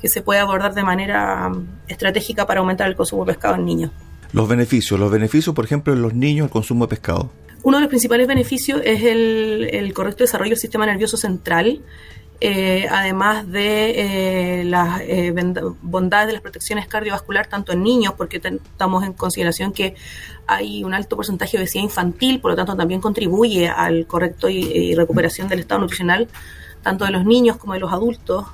que 0.00 0.08
se 0.08 0.20
puede 0.20 0.40
abordar 0.40 0.74
de 0.74 0.82
manera 0.82 1.50
um, 1.52 1.66
estratégica 1.88 2.46
para 2.46 2.60
aumentar 2.60 2.88
el 2.88 2.96
consumo 2.96 3.24
de 3.24 3.32
pescado 3.32 3.54
en 3.54 3.64
niños. 3.64 3.90
Los 4.32 4.48
beneficios, 4.48 4.98
los 4.98 5.10
beneficios, 5.10 5.54
por 5.54 5.64
ejemplo, 5.64 5.92
en 5.92 6.02
los 6.02 6.14
niños, 6.14 6.46
el 6.46 6.50
consumo 6.50 6.86
de 6.86 6.90
pescado. 6.90 7.30
Uno 7.62 7.76
de 7.78 7.82
los 7.82 7.88
principales 7.88 8.26
beneficios 8.26 8.80
es 8.84 9.02
el, 9.04 9.68
el 9.72 9.92
correcto 9.94 10.24
desarrollo 10.24 10.50
del 10.50 10.58
sistema 10.58 10.86
nervioso 10.86 11.16
central, 11.16 11.80
eh, 12.44 12.88
además 12.90 13.48
de 13.48 14.62
eh, 14.62 14.64
las 14.64 15.00
eh, 15.02 15.32
bondades 15.80 16.26
de 16.26 16.32
las 16.32 16.42
protecciones 16.42 16.88
cardiovasculares 16.88 17.48
tanto 17.48 17.70
en 17.70 17.84
niños, 17.84 18.14
porque 18.16 18.38
estamos 18.38 19.04
en 19.04 19.12
consideración 19.12 19.72
que 19.72 19.94
hay 20.48 20.82
un 20.82 20.92
alto 20.92 21.14
porcentaje 21.14 21.56
de 21.56 21.62
obesidad 21.62 21.84
infantil, 21.84 22.40
por 22.40 22.50
lo 22.50 22.56
tanto 22.56 22.74
también 22.74 23.00
contribuye 23.00 23.68
al 23.68 24.08
correcto 24.08 24.48
y, 24.48 24.92
recuperación 24.96 25.46
del 25.46 25.60
estado 25.60 25.82
nutricional 25.82 26.26
tanto 26.82 27.04
de 27.04 27.12
los 27.12 27.24
niños 27.24 27.58
como 27.58 27.74
de 27.74 27.78
los 27.78 27.92
adultos. 27.92 28.44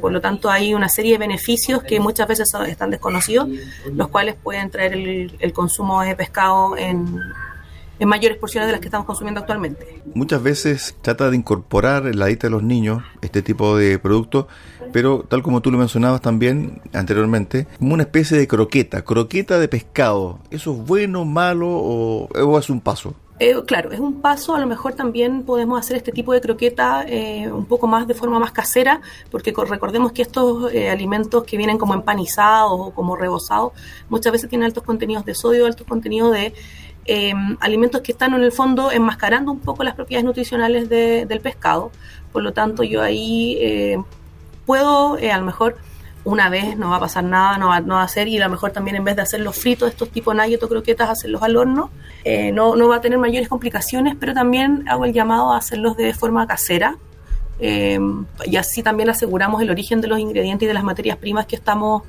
por 0.00 0.10
lo 0.10 0.20
tanto, 0.20 0.50
hay 0.50 0.74
una 0.74 0.88
serie 0.88 1.12
de 1.12 1.18
beneficios 1.18 1.84
que 1.84 2.00
muchas 2.00 2.26
veces 2.26 2.52
están 2.66 2.90
desconocidos, 2.90 3.48
los 3.94 4.08
cuales 4.08 4.34
pueden 4.34 4.68
traer 4.68 4.94
el 4.94 5.52
consumo 5.52 6.02
de 6.02 6.16
pescado 6.16 6.76
en, 6.76 7.20
en 7.98 8.08
mayores 8.08 8.38
porciones 8.38 8.68
de 8.68 8.72
las 8.72 8.80
que 8.80 8.86
estamos 8.86 9.06
consumiendo 9.06 9.40
actualmente. 9.40 10.02
Muchas 10.14 10.42
veces 10.42 10.96
trata 11.02 11.30
de 11.30 11.36
incorporar 11.36 12.06
en 12.06 12.18
la 12.18 12.26
dieta 12.26 12.46
de 12.46 12.50
los 12.50 12.62
niños 12.62 13.02
este 13.22 13.42
tipo 13.42 13.76
de 13.76 13.98
productos, 13.98 14.46
pero 14.92 15.24
tal 15.28 15.42
como 15.42 15.60
tú 15.60 15.70
lo 15.70 15.78
mencionabas 15.78 16.20
también 16.20 16.80
anteriormente, 16.92 17.66
como 17.78 17.94
una 17.94 18.04
especie 18.04 18.38
de 18.38 18.46
croqueta, 18.48 19.02
croqueta 19.02 19.58
de 19.58 19.68
pescado. 19.68 20.38
¿Eso 20.50 20.72
es 20.72 20.86
bueno, 20.86 21.24
malo 21.24 21.68
o, 21.68 22.58
es 22.58 22.70
un 22.70 22.80
paso? 22.80 23.14
Eh, 23.40 23.54
claro, 23.66 23.92
es 23.92 24.00
un 24.00 24.20
paso, 24.20 24.56
a 24.56 24.60
lo 24.60 24.66
mejor 24.66 24.94
también 24.94 25.44
podemos 25.44 25.78
hacer 25.78 25.96
este 25.96 26.10
tipo 26.10 26.32
de 26.32 26.40
croqueta 26.40 27.04
eh, 27.06 27.48
un 27.52 27.66
poco 27.66 27.86
más 27.86 28.08
de 28.08 28.14
forma 28.14 28.40
más 28.40 28.50
casera, 28.50 29.00
porque 29.30 29.54
recordemos 29.56 30.10
que 30.10 30.22
estos 30.22 30.72
eh, 30.72 30.90
alimentos 30.90 31.44
que 31.44 31.56
vienen 31.56 31.78
como 31.78 31.94
empanizados 31.94 32.72
o 32.72 32.90
como 32.90 33.14
rebozados, 33.14 33.74
muchas 34.08 34.32
veces 34.32 34.50
tienen 34.50 34.66
altos 34.66 34.82
contenidos 34.82 35.24
de 35.24 35.36
sodio, 35.36 35.66
altos 35.66 35.86
contenidos 35.86 36.32
de 36.32 36.52
Em, 37.10 37.56
alimentos 37.60 38.02
que 38.02 38.12
están 38.12 38.34
en 38.34 38.42
el 38.42 38.52
fondo 38.52 38.92
enmascarando 38.92 39.50
un 39.50 39.60
poco 39.60 39.82
las 39.82 39.94
propiedades 39.94 40.26
nutricionales 40.26 40.90
del 40.90 41.40
pescado. 41.40 41.90
Por 42.32 42.42
lo 42.42 42.52
tanto, 42.52 42.82
yo 42.82 43.00
ahí 43.00 43.56
eh, 43.62 43.96
puedo, 44.66 45.16
eh, 45.16 45.32
a 45.32 45.38
lo 45.38 45.46
mejor 45.46 45.78
una 46.24 46.50
vez 46.50 46.76
no 46.76 46.90
va 46.90 46.96
a 46.96 47.00
pasar 47.00 47.24
nada, 47.24 47.56
no 47.56 47.68
va, 47.68 47.80
no 47.80 47.94
va 47.94 48.02
a 48.02 48.04
hacer, 48.04 48.28
y 48.28 48.36
a 48.36 48.44
lo 48.44 48.50
mejor 48.50 48.72
también 48.72 48.94
en 48.96 49.04
vez 49.04 49.16
de 49.16 49.22
hacerlos 49.22 49.56
fritos, 49.56 49.88
estos 49.88 50.10
tipos 50.10 50.34
nugget 50.34 50.62
o 50.62 50.68
croquetas, 50.68 51.08
hacerlos 51.08 51.42
al 51.42 51.56
horno. 51.56 51.90
Eh, 52.24 52.52
no, 52.52 52.76
no 52.76 52.88
va 52.88 52.96
a 52.96 53.00
tener 53.00 53.18
mayores 53.18 53.48
complicaciones, 53.48 54.14
pero 54.20 54.34
también 54.34 54.84
hago 54.86 55.06
el 55.06 55.14
llamado 55.14 55.54
a 55.54 55.56
hacerlos 55.56 55.96
de 55.96 56.12
forma 56.12 56.46
casera. 56.46 56.98
Em, 57.58 58.26
y 58.44 58.56
así 58.56 58.82
también 58.82 59.08
aseguramos 59.08 59.62
el 59.62 59.70
origen 59.70 60.02
de 60.02 60.08
los 60.08 60.18
ingredientes 60.18 60.66
y 60.66 60.68
de 60.68 60.74
las 60.74 60.84
materias 60.84 61.16
primas 61.16 61.46
que 61.46 61.56
estamos 61.56 62.02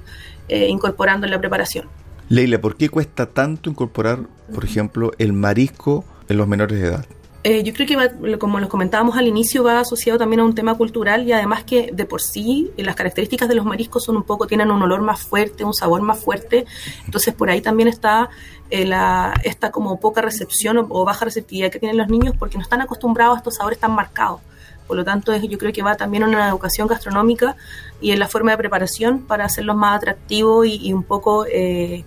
incorporando 0.49 1.25
en 1.27 1.31
la 1.31 1.39
preparación. 1.39 1.87
Leila, 2.29 2.61
¿por 2.61 2.77
qué 2.77 2.89
cuesta 2.89 3.25
tanto 3.25 3.71
incorporar, 3.71 4.19
por 4.53 4.63
ejemplo, 4.63 5.11
el 5.17 5.33
marisco 5.33 6.05
en 6.27 6.37
los 6.37 6.47
menores 6.47 6.79
de 6.79 6.87
edad? 6.87 7.05
Eh, 7.43 7.63
yo 7.63 7.73
creo 7.73 7.87
que, 7.87 8.37
como 8.37 8.59
los 8.59 8.69
comentábamos 8.69 9.17
al 9.17 9.25
inicio, 9.25 9.63
va 9.63 9.79
asociado 9.79 10.19
también 10.19 10.41
a 10.41 10.43
un 10.43 10.53
tema 10.53 10.75
cultural 10.75 11.27
y 11.27 11.31
además 11.31 11.63
que 11.63 11.89
de 11.91 12.05
por 12.05 12.21
sí 12.21 12.69
las 12.77 12.95
características 12.95 13.49
de 13.49 13.55
los 13.55 13.65
mariscos 13.65 14.03
son 14.03 14.17
un 14.17 14.23
poco, 14.23 14.45
tienen 14.45 14.69
un 14.69 14.79
olor 14.81 15.01
más 15.01 15.21
fuerte, 15.21 15.63
un 15.63 15.73
sabor 15.73 16.03
más 16.03 16.19
fuerte. 16.19 16.65
Entonces 17.05 17.33
por 17.33 17.49
ahí 17.49 17.61
también 17.61 17.87
está 17.87 18.29
eh, 18.69 18.85
la, 18.85 19.33
esta 19.43 19.71
como 19.71 19.99
poca 19.99 20.21
recepción 20.21 20.77
o, 20.77 20.85
o, 20.87 21.05
baja 21.05 21.25
receptividad 21.25 21.71
que 21.71 21.79
tienen 21.79 21.97
los 21.97 22.09
niños 22.09 22.35
porque 22.37 22.57
no 22.57 22.63
están 22.63 22.81
acostumbrados 22.81 23.37
a 23.37 23.39
estos 23.39 23.55
sabores 23.55 23.79
tan 23.79 23.93
marcados. 23.93 24.41
Por 24.85 24.97
lo 24.97 25.05
tanto, 25.05 25.35
yo 25.35 25.57
creo 25.57 25.71
que 25.71 25.81
va 25.81 25.95
también 25.95 26.23
en 26.23 26.29
una 26.29 26.49
educación 26.49 26.87
gastronómica 26.87 27.55
y 28.01 28.11
en 28.11 28.19
la 28.19 28.27
forma 28.27 28.51
de 28.51 28.57
preparación 28.57 29.19
para 29.21 29.45
hacerlos 29.45 29.75
más 29.75 29.97
atractivos 29.97 30.65
y, 30.65 30.87
y 30.87 30.93
un 30.93 31.03
poco 31.03 31.45
eh, 31.45 32.03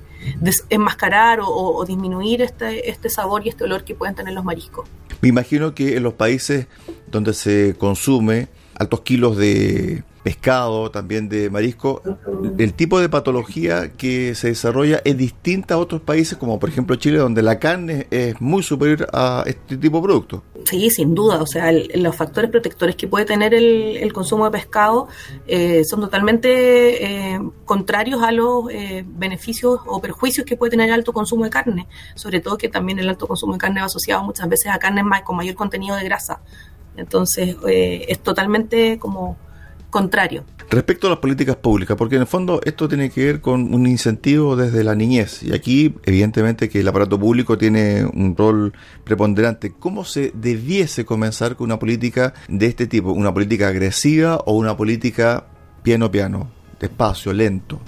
enmascarar 0.71 1.41
o, 1.41 1.49
o, 1.49 1.85
disminuir 1.85 2.43
este, 2.43 2.91
este 2.91 3.09
sabor 3.09 3.47
y 3.47 3.49
este 3.49 3.65
olor 3.65 3.85
que 3.85 3.95
pueden 3.95 4.15
tener 4.15 4.35
los 4.35 4.45
mariscos. 4.45 4.89
Me 5.21 5.29
imagino 5.29 5.75
que 5.75 5.97
en 5.97 6.03
los 6.03 6.15
países 6.15 6.67
donde 7.11 7.33
se 7.35 7.75
consume 7.79 8.49
altos 8.75 9.01
kilos 9.03 9.37
de 9.37 10.03
pescado, 10.23 10.91
también 10.91 11.29
de 11.29 11.51
marisco, 11.51 12.03
el 12.59 12.75
tipo 12.75 13.01
de 13.01 13.09
patología 13.09 13.93
que 13.93 14.35
se 14.35 14.49
desarrolla 14.49 15.01
es 15.05 15.17
distinta 15.17 15.75
a 15.75 15.79
otros 15.79 16.01
países, 16.01 16.39
como 16.39 16.59
por 16.59 16.69
ejemplo 16.69 16.97
Chile, 16.97 17.19
donde 17.19 17.43
la 17.43 17.59
carne 17.59 18.07
es 18.11 18.41
muy 18.41 18.63
superior 18.63 19.09
a 19.13 19.43
este 19.47 19.77
tipo 19.77 19.99
de 19.99 20.03
productos. 20.03 20.43
Sí, 20.65 20.91
sin 20.91 21.15
duda. 21.15 21.43
O 21.43 21.47
sea, 21.47 21.71
el, 21.71 21.91
los 21.97 22.15
factores 22.15 22.51
protectores 22.51 22.95
que 22.95 23.09
puede 23.09 23.25
tener 23.25 23.53
el, 23.53 23.97
el 23.97 24.13
consumo 24.13 24.45
de 24.45 24.53
pescado 24.53 25.09
eh, 25.47 25.85
son 25.85 26.01
totalmente 26.01 27.33
eh, 27.33 27.41
contrarios 27.65 28.23
a 28.23 28.31
los 28.31 28.71
eh, 28.71 29.05
beneficios 29.07 29.81
o 29.87 30.01
perjuicios 30.01 30.47
que 30.47 30.57
puede 30.57 30.71
tener 30.71 30.89
el 30.89 30.95
alto 30.95 31.13
consumo 31.13 31.45
de 31.45 31.51
carne. 31.51 31.89
Sobre 32.15 32.41
todo 32.41 32.57
que 32.57 32.69
también 32.69 32.99
el 32.99 33.09
alto 33.09 33.27
consumo 33.27 33.55
de 33.55 33.59
carne 33.59 33.81
va 33.81 33.87
asociado 33.87 34.23
muchas 34.23 34.49
veces 34.49 34.69
a 34.69 34.79
carnes 34.79 35.05
más, 35.05 35.23
con 35.23 35.37
mayor 35.37 35.57
contenido 35.57 35.97
de 35.97 36.05
grasa. 36.05 36.41
Entonces, 36.97 37.57
eh, 37.69 38.05
es 38.09 38.21
totalmente 38.21 38.99
como 38.99 39.37
contrario. 39.93 40.45
Respecto 40.71 41.07
a 41.07 41.11
las 41.11 41.19
políticas 41.19 41.55
públicas, 41.57 41.97
porque 41.97 42.17
en 42.17 42.23
el 42.23 42.27
fondo 42.27 42.61
esto 42.65 42.89
tiene 42.89 43.11
que 43.11 43.27
ver 43.27 43.41
con 43.43 43.75
un 43.75 43.87
incentivo 43.87 44.57
desde 44.57 44.83
la 44.83 44.95
niñez 44.95 45.43
y 45.43 45.53
aquí 45.53 45.95
evidentemente 46.05 46.71
que 46.71 46.81
el 46.81 46.89
aparato 46.89 47.21
público 47.21 47.59
tiene 47.59 48.05
un 48.07 48.35
rol 48.35 48.73
preponderante. 49.05 49.73
¿Cómo 49.79 50.05
se 50.05 50.33
debiese 50.35 51.05
comenzar 51.05 51.57
con 51.57 51.67
una 51.67 51.79
política 51.79 52.33
de 52.49 52.67
este 52.67 52.87
tipo? 52.87 53.13
¿Una 53.13 53.33
política 53.35 53.69
agresiva 53.69 54.39
o 54.47 54.55
una 54.55 54.77
política 54.77 55.47
piano 55.83 56.11
piano, 56.11 56.51
despacio, 56.81 57.33
lento? 57.35 57.79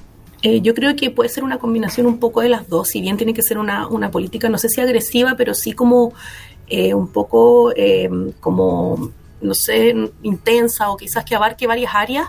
Eh, 0.42 0.60
yo 0.60 0.74
creo 0.74 0.94
que 0.94 1.10
puede 1.10 1.30
ser 1.30 1.42
una 1.42 1.58
combinación 1.58 2.06
un 2.06 2.18
poco 2.18 2.42
de 2.42 2.50
las 2.50 2.68
dos, 2.68 2.88
si 2.88 3.00
bien 3.00 3.16
tiene 3.16 3.32
que 3.32 3.42
ser 3.42 3.56
una, 3.56 3.88
una 3.88 4.10
política, 4.10 4.50
no 4.50 4.58
sé 4.58 4.68
si 4.68 4.82
agresiva, 4.82 5.36
pero 5.38 5.54
sí 5.54 5.72
como 5.72 6.12
eh, 6.68 6.92
un 6.92 7.08
poco 7.08 7.72
eh, 7.74 8.10
como 8.40 9.10
no 9.44 9.54
sé, 9.54 9.94
intensa 10.22 10.90
o 10.90 10.96
quizás 10.96 11.24
que 11.24 11.34
abarque 11.36 11.66
varias 11.66 11.94
áreas, 11.94 12.26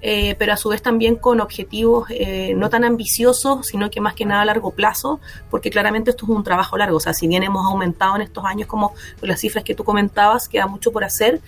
eh, 0.00 0.34
pero 0.38 0.52
a 0.52 0.56
su 0.56 0.68
vez 0.68 0.82
también 0.82 1.16
con 1.16 1.40
objetivos 1.40 2.08
eh, 2.10 2.54
no 2.54 2.68
tan 2.70 2.84
ambiciosos, 2.84 3.66
sino 3.66 3.90
que 3.90 4.00
más 4.00 4.14
que 4.14 4.24
nada 4.24 4.42
a 4.42 4.44
largo 4.44 4.70
plazo, 4.70 5.20
porque 5.50 5.70
claramente 5.70 6.10
esto 6.10 6.24
es 6.24 6.30
un 6.30 6.44
trabajo 6.44 6.76
largo. 6.76 6.96
O 6.96 7.00
sea, 7.00 7.14
si 7.14 7.28
bien 7.28 7.42
hemos 7.42 7.64
aumentado 7.64 8.16
en 8.16 8.22
estos 8.22 8.44
años 8.44 8.66
como 8.66 8.94
las 9.22 9.40
cifras 9.40 9.64
que 9.64 9.74
tú 9.74 9.84
comentabas, 9.84 10.48
queda 10.48 10.66
mucho 10.66 10.92
por 10.92 11.04
hacer 11.04 11.40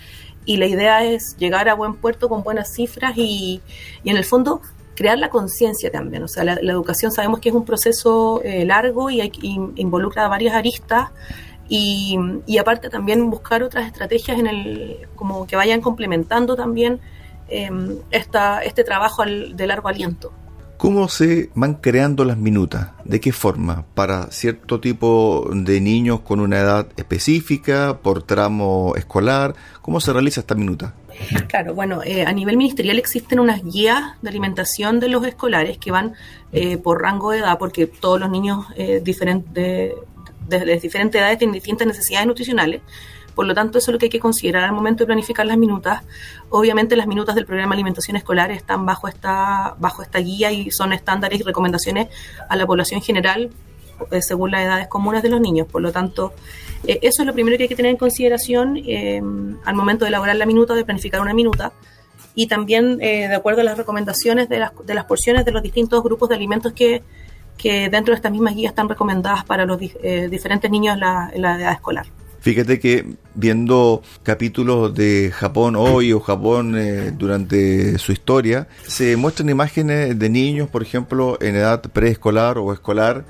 y 0.44 0.56
la 0.56 0.66
idea 0.66 1.04
es 1.04 1.36
llegar 1.36 1.68
a 1.68 1.74
buen 1.74 1.94
puerto 1.94 2.28
con 2.28 2.42
buenas 2.42 2.72
cifras 2.72 3.12
y, 3.16 3.60
y 4.02 4.10
en 4.10 4.16
el 4.16 4.24
fondo 4.24 4.62
crear 4.98 5.18
la 5.18 5.30
conciencia 5.30 5.92
también. 5.92 6.24
O 6.24 6.28
sea, 6.28 6.42
la, 6.42 6.54
educación 6.54 7.12
sabemos 7.12 7.38
que 7.38 7.50
es 7.50 7.54
un 7.54 7.64
proceso 7.64 8.40
eh, 8.42 8.64
largo 8.64 9.10
y, 9.10 9.20
hay, 9.20 9.30
y 9.40 9.60
involucra 9.76 10.26
varias 10.26 10.54
aristas. 10.54 11.10
Y, 11.68 12.18
y, 12.46 12.58
aparte 12.58 12.88
también 12.88 13.28
buscar 13.28 13.62
otras 13.62 13.86
estrategias 13.86 14.38
en 14.38 14.46
el 14.46 15.06
como 15.16 15.46
que 15.46 15.54
vayan 15.54 15.82
complementando 15.82 16.56
también 16.56 16.98
eh, 17.48 17.70
esta, 18.10 18.62
este 18.62 18.84
trabajo 18.84 19.22
al, 19.22 19.54
de 19.54 19.66
largo 19.66 19.88
aliento. 19.88 20.32
¿Cómo 20.78 21.08
se 21.08 21.50
van 21.56 21.74
creando 21.74 22.24
las 22.24 22.38
minutas? 22.38 22.90
¿De 23.04 23.20
qué 23.20 23.32
forma? 23.32 23.84
¿Para 23.94 24.30
cierto 24.30 24.78
tipo 24.78 25.50
de 25.52 25.80
niños 25.80 26.20
con 26.20 26.38
una 26.38 26.60
edad 26.60 26.86
específica, 26.96 27.98
por 28.00 28.22
tramo 28.22 28.94
escolar? 28.94 29.56
¿Cómo 29.82 30.00
se 30.00 30.12
realiza 30.12 30.40
esta 30.40 30.54
minuta? 30.54 30.94
Claro, 31.48 31.74
bueno, 31.74 32.00
eh, 32.04 32.24
a 32.24 32.32
nivel 32.32 32.56
ministerial 32.56 32.96
existen 32.98 33.40
unas 33.40 33.64
guías 33.64 34.22
de 34.22 34.28
alimentación 34.28 35.00
de 35.00 35.08
los 35.08 35.26
escolares 35.26 35.78
que 35.78 35.90
van 35.90 36.14
eh, 36.52 36.78
por 36.78 37.02
rango 37.02 37.32
de 37.32 37.38
edad, 37.38 37.58
porque 37.58 37.88
todos 37.88 38.20
los 38.20 38.30
niños 38.30 38.66
eh, 38.76 39.00
diferentes 39.02 39.94
de 40.48 40.78
diferentes 40.80 41.20
edades 41.20 41.38
tienen 41.38 41.54
distintas 41.54 41.86
necesidades 41.86 42.26
nutricionales. 42.26 42.82
Por 43.38 43.46
lo 43.46 43.54
tanto, 43.54 43.78
eso 43.78 43.92
es 43.92 43.92
lo 43.92 43.98
que 44.00 44.06
hay 44.06 44.10
que 44.10 44.18
considerar 44.18 44.64
al 44.64 44.72
momento 44.72 45.04
de 45.04 45.06
planificar 45.06 45.46
las 45.46 45.56
minutas. 45.56 46.02
Obviamente, 46.50 46.96
las 46.96 47.06
minutas 47.06 47.36
del 47.36 47.46
programa 47.46 47.76
de 47.76 47.76
alimentación 47.76 48.16
escolar 48.16 48.50
están 48.50 48.84
bajo 48.84 49.06
esta, 49.06 49.76
bajo 49.78 50.02
esta 50.02 50.18
guía 50.18 50.50
y 50.50 50.72
son 50.72 50.92
estándares 50.92 51.38
y 51.38 51.44
recomendaciones 51.44 52.08
a 52.48 52.56
la 52.56 52.66
población 52.66 53.00
general 53.00 53.50
eh, 54.10 54.22
según 54.22 54.50
las 54.50 54.62
edades 54.62 54.88
comunes 54.88 55.22
de 55.22 55.28
los 55.28 55.40
niños. 55.40 55.68
Por 55.68 55.82
lo 55.82 55.92
tanto, 55.92 56.32
eh, 56.84 56.98
eso 57.02 57.22
es 57.22 57.26
lo 57.26 57.32
primero 57.32 57.56
que 57.56 57.62
hay 57.62 57.68
que 57.68 57.76
tener 57.76 57.92
en 57.92 57.96
consideración 57.96 58.76
eh, 58.76 59.22
al 59.64 59.74
momento 59.76 60.04
de 60.04 60.08
elaborar 60.08 60.34
la 60.34 60.46
minuta, 60.46 60.74
de 60.74 60.84
planificar 60.84 61.20
una 61.20 61.32
minuta. 61.32 61.72
Y 62.34 62.48
también, 62.48 62.98
de 62.98 63.34
acuerdo 63.34 63.60
a 63.60 63.64
las 63.64 63.78
recomendaciones 63.78 64.48
de 64.48 64.58
las, 64.58 64.72
de 64.84 64.94
las 64.94 65.04
porciones 65.04 65.44
de 65.44 65.52
los 65.52 65.62
distintos 65.62 66.02
grupos 66.02 66.28
de 66.28 66.34
alimentos 66.34 66.72
que, 66.72 67.04
que 67.58 67.90
dentro 67.90 68.12
de 68.12 68.16
estas 68.16 68.32
mismas 68.32 68.54
guías 68.54 68.70
están 68.70 68.88
recomendadas 68.88 69.44
para 69.44 69.66
los 69.66 69.78
eh, 69.82 70.28
diferentes 70.30 70.70
niños 70.70 70.94
en 70.94 71.00
la, 71.42 71.56
edad 71.58 71.72
escolar. 71.72 72.06
Fíjate 72.40 72.78
que 72.78 73.04
viendo 73.34 74.00
capítulos 74.22 74.94
de 74.94 75.32
Japón 75.34 75.74
hoy 75.76 76.12
o 76.12 76.20
Japón 76.20 76.78
eh, 76.78 77.10
durante 77.10 77.98
su 77.98 78.12
historia, 78.12 78.68
se 78.86 79.16
muestran 79.16 79.50
imágenes 79.50 80.18
de 80.18 80.30
niños, 80.30 80.68
por 80.68 80.82
ejemplo, 80.82 81.36
en 81.40 81.56
edad 81.56 81.82
preescolar 81.82 82.56
o 82.58 82.72
escolar, 82.72 83.24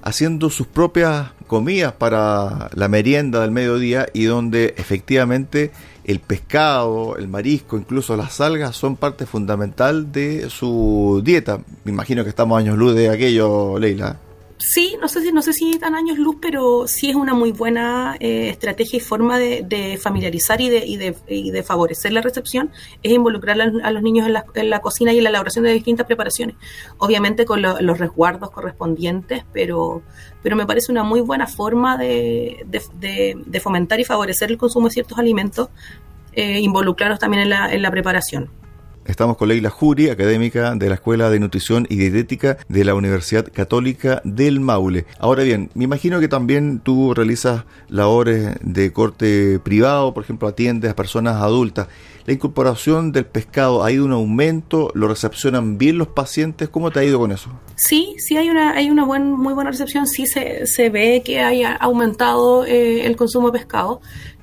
haciendo 0.00 0.48
sus 0.48 0.68
propias 0.68 1.32
comidas 1.48 1.92
para 1.92 2.70
la 2.74 2.88
merienda 2.88 3.40
del 3.40 3.50
mediodía 3.50 4.06
y 4.14 4.24
donde 4.24 4.74
efectivamente 4.78 5.72
el 6.04 6.20
pescado, 6.20 7.16
el 7.16 7.28
marisco, 7.28 7.76
incluso 7.76 8.16
las 8.16 8.40
algas 8.40 8.76
son 8.76 8.96
parte 8.96 9.26
fundamental 9.26 10.12
de 10.12 10.50
su 10.50 11.22
dieta. 11.24 11.60
Me 11.84 11.92
imagino 11.92 12.24
que 12.24 12.30
estamos 12.30 12.58
años 12.58 12.76
luz 12.76 12.94
de 12.94 13.08
aquello, 13.10 13.78
Leila. 13.78 14.18
Sí, 14.64 14.96
no 15.00 15.08
sé 15.08 15.22
si 15.22 15.32
no 15.32 15.42
sé 15.42 15.52
si 15.52 15.76
tan 15.80 15.96
años 15.96 16.18
luz, 16.18 16.36
pero 16.40 16.86
sí 16.86 17.10
es 17.10 17.16
una 17.16 17.34
muy 17.34 17.50
buena 17.50 18.16
eh, 18.20 18.48
estrategia 18.48 18.98
y 18.98 19.00
forma 19.00 19.36
de, 19.36 19.64
de 19.66 19.98
familiarizar 19.98 20.60
y 20.60 20.70
de, 20.70 20.86
y, 20.86 20.96
de, 20.96 21.16
y 21.26 21.50
de, 21.50 21.64
favorecer 21.64 22.12
la 22.12 22.20
recepción 22.20 22.70
es 23.02 23.10
involucrar 23.10 23.60
a, 23.60 23.90
los 23.90 24.02
niños 24.02 24.24
en 24.28 24.34
la, 24.34 24.44
en 24.54 24.70
la, 24.70 24.80
cocina 24.80 25.12
y 25.12 25.18
en 25.18 25.24
la 25.24 25.30
elaboración 25.30 25.64
de 25.64 25.72
distintas 25.72 26.06
preparaciones, 26.06 26.54
obviamente 26.98 27.44
con 27.44 27.60
lo, 27.60 27.80
los 27.80 27.98
resguardos 27.98 28.52
correspondientes, 28.52 29.44
pero 29.52 30.02
pero 30.44 30.54
me 30.54 30.64
parece 30.64 30.92
una 30.92 31.02
muy 31.02 31.20
buena 31.20 31.48
forma 31.48 31.98
de, 31.98 32.64
de 32.64 33.60
fomentar 33.60 33.98
y 33.98 34.04
favorecer 34.04 34.52
el 34.52 34.58
consumo 34.58 34.86
de 34.86 34.94
ciertos 34.94 35.18
alimentos, 35.18 35.70
eh, 36.34 36.60
involucrarlos 36.60 37.18
también 37.18 37.42
en 37.42 37.50
la, 37.50 37.72
en 37.72 37.82
la 37.82 37.90
preparación. 37.90 38.48
Estamos 39.04 39.36
con 39.36 39.48
Leila 39.48 39.68
Juri, 39.68 40.10
académica 40.10 40.76
de 40.76 40.88
la 40.88 40.94
Escuela 40.94 41.28
de 41.28 41.40
Nutrición 41.40 41.86
y 41.90 41.96
Dietética 41.96 42.58
de 42.68 42.84
la 42.84 42.94
Universidad 42.94 43.48
Católica 43.52 44.22
del 44.24 44.60
Maule. 44.60 45.06
Ahora 45.18 45.42
bien, 45.42 45.70
me 45.74 45.84
imagino 45.84 46.20
que 46.20 46.28
también 46.28 46.78
tú 46.78 47.12
realizas 47.12 47.64
labores 47.88 48.54
de 48.60 48.92
corte 48.92 49.58
privado, 49.58 50.14
por 50.14 50.22
ejemplo, 50.22 50.46
atiendes 50.46 50.92
a 50.92 50.94
personas 50.94 51.42
adultas. 51.42 51.88
¿La 52.24 52.32
incorporación 52.32 53.10
del 53.10 53.26
pescado 53.26 53.82
ha 53.82 53.90
ido 53.90 54.04
un 54.04 54.12
aumento? 54.12 54.92
¿Lo 54.94 55.08
recepcionan 55.08 55.76
bien 55.76 55.98
los 55.98 56.06
pacientes? 56.06 56.68
¿Cómo 56.68 56.92
te 56.92 57.00
ha 57.00 57.04
ido 57.04 57.18
con 57.18 57.32
eso? 57.32 57.50
Sí, 57.74 58.14
sí 58.18 58.36
hay 58.36 58.48
una, 58.48 58.74
hay 58.74 58.90
una 58.90 59.04
buen, 59.04 59.32
muy 59.32 59.54
buena 59.54 59.70
recepción. 59.70 60.06
Sí 60.06 60.26
se, 60.26 60.68
se 60.68 60.88
ve 60.88 61.22
que 61.24 61.40
haya 61.40 61.74
aumentado 61.74 62.64
eh, 62.64 63.06
el 63.06 63.16
consumo 63.16 63.50
de 63.50 63.58
pescado 63.58 64.00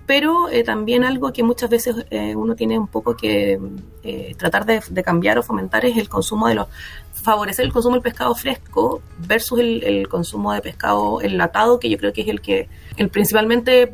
pero 0.09 0.49
eh, 0.49 0.63
también 0.63 1.03
algo 1.03 1.31
que 1.31 1.43
muchas 1.43 1.69
veces 1.69 1.95
eh, 2.09 2.35
uno 2.35 2.55
tiene 2.55 2.79
un 2.79 2.87
poco 2.87 3.15
que 3.15 3.59
eh, 4.01 4.33
tratar 4.39 4.65
de, 4.65 5.03
cambiar 5.03 5.37
o 5.37 5.43
fomentar 5.43 5.85
es 5.85 5.97
el 5.97 6.09
consumo 6.09 6.47
de 6.47 6.55
los 6.55 6.67
favorecer 7.13 7.63
el 7.63 7.71
consumo 7.71 7.93
del 7.93 8.01
pescado 8.01 8.33
fresco 8.33 9.03
versus 9.19 9.59
el, 9.59 10.07
consumo 10.07 10.51
de 10.51 10.61
pescado 10.61 11.21
enlatado 11.21 11.79
que 11.79 11.91
yo 11.91 11.99
creo 11.99 12.11
que 12.11 12.21
es 12.21 12.27
el 12.27 12.41
que 12.41 12.67
el 12.97 13.09
principalmente 13.09 13.93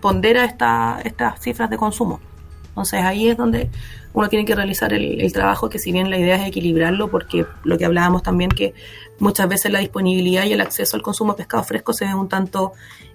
pondera 0.00 0.46
esta, 0.46 0.98
estas 1.04 1.38
cifras 1.42 1.68
de 1.68 1.76
consumo. 1.76 2.20
Entonces 2.68 3.04
ahí 3.04 3.28
es 3.28 3.36
donde 3.36 3.68
uno 4.14 4.30
tiene 4.30 4.46
que 4.46 4.54
realizar 4.54 4.94
el, 4.94 5.30
trabajo 5.30 5.68
que 5.68 5.78
si 5.78 5.92
bien 5.92 6.08
la 6.08 6.18
idea 6.18 6.36
es 6.36 6.48
equilibrarlo 6.48 7.10
porque 7.10 7.44
lo 7.64 7.76
que 7.76 7.84
hablábamos 7.84 8.22
también 8.22 8.48
que 8.48 8.72
muchas 9.20 9.48
veces 9.48 9.70
la 9.70 9.78
disponibilidad 9.78 10.44
y 10.44 10.52
el 10.52 10.60
acceso 10.60 10.96
al 10.96 11.02
consumo 11.02 11.32
de 11.32 11.38
pescado 11.38 11.62
fresco 11.62 11.92
se 11.92 12.06
ve 12.06 12.14
un 12.14 12.28
tanto 12.28 12.72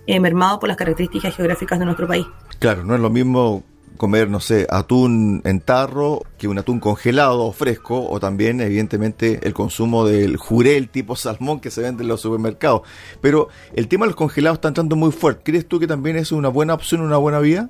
eh, 0.08 0.20
mermado 0.20 0.60
por 0.60 0.70
las 0.70 0.78
características 0.78 1.36
geográficas 1.36 1.80
de 1.80 1.86
nuestro 1.86 2.08
país. 2.08 2.26
Claro, 2.60 2.86
no 2.86 2.96
es 2.96 3.02
lo 3.02 3.10
mismo 3.10 3.64
comer, 3.98 4.30
no 4.30 4.40
sé, 4.40 4.68
atún 4.70 5.42
en 5.46 5.62
tarro 5.62 6.22
que 6.38 6.48
un 6.48 6.58
atún 6.58 6.80
congelado 6.80 7.44
o 7.44 7.52
fresco, 7.52 8.08
o 8.10 8.20
también, 8.20 8.62
evidentemente, 8.62 9.40
el 9.44 9.54
consumo 9.54 10.06
del 10.06 10.38
jurel 10.38 10.90
tipo 10.90 11.16
salmón 11.16 11.60
que 11.60 11.72
se 11.72 11.82
vende 11.82 12.04
en 12.04 12.10
los 12.10 12.22
supermercados. 12.22 12.82
Pero 13.22 13.50
el 13.74 13.88
tema 13.88 14.06
de 14.06 14.10
los 14.10 14.16
congelados 14.16 14.58
está 14.58 14.68
entrando 14.70 14.96
muy 14.96 15.12
fuerte. 15.12 15.44
¿Crees 15.44 15.68
tú 15.68 15.80
que 15.80 15.88
también 15.88 16.18
es 16.18 16.32
una 16.32 16.50
buena 16.50 16.74
opción, 16.74 17.02
una 17.02 17.18
buena 17.18 17.40
vía? 17.40 17.70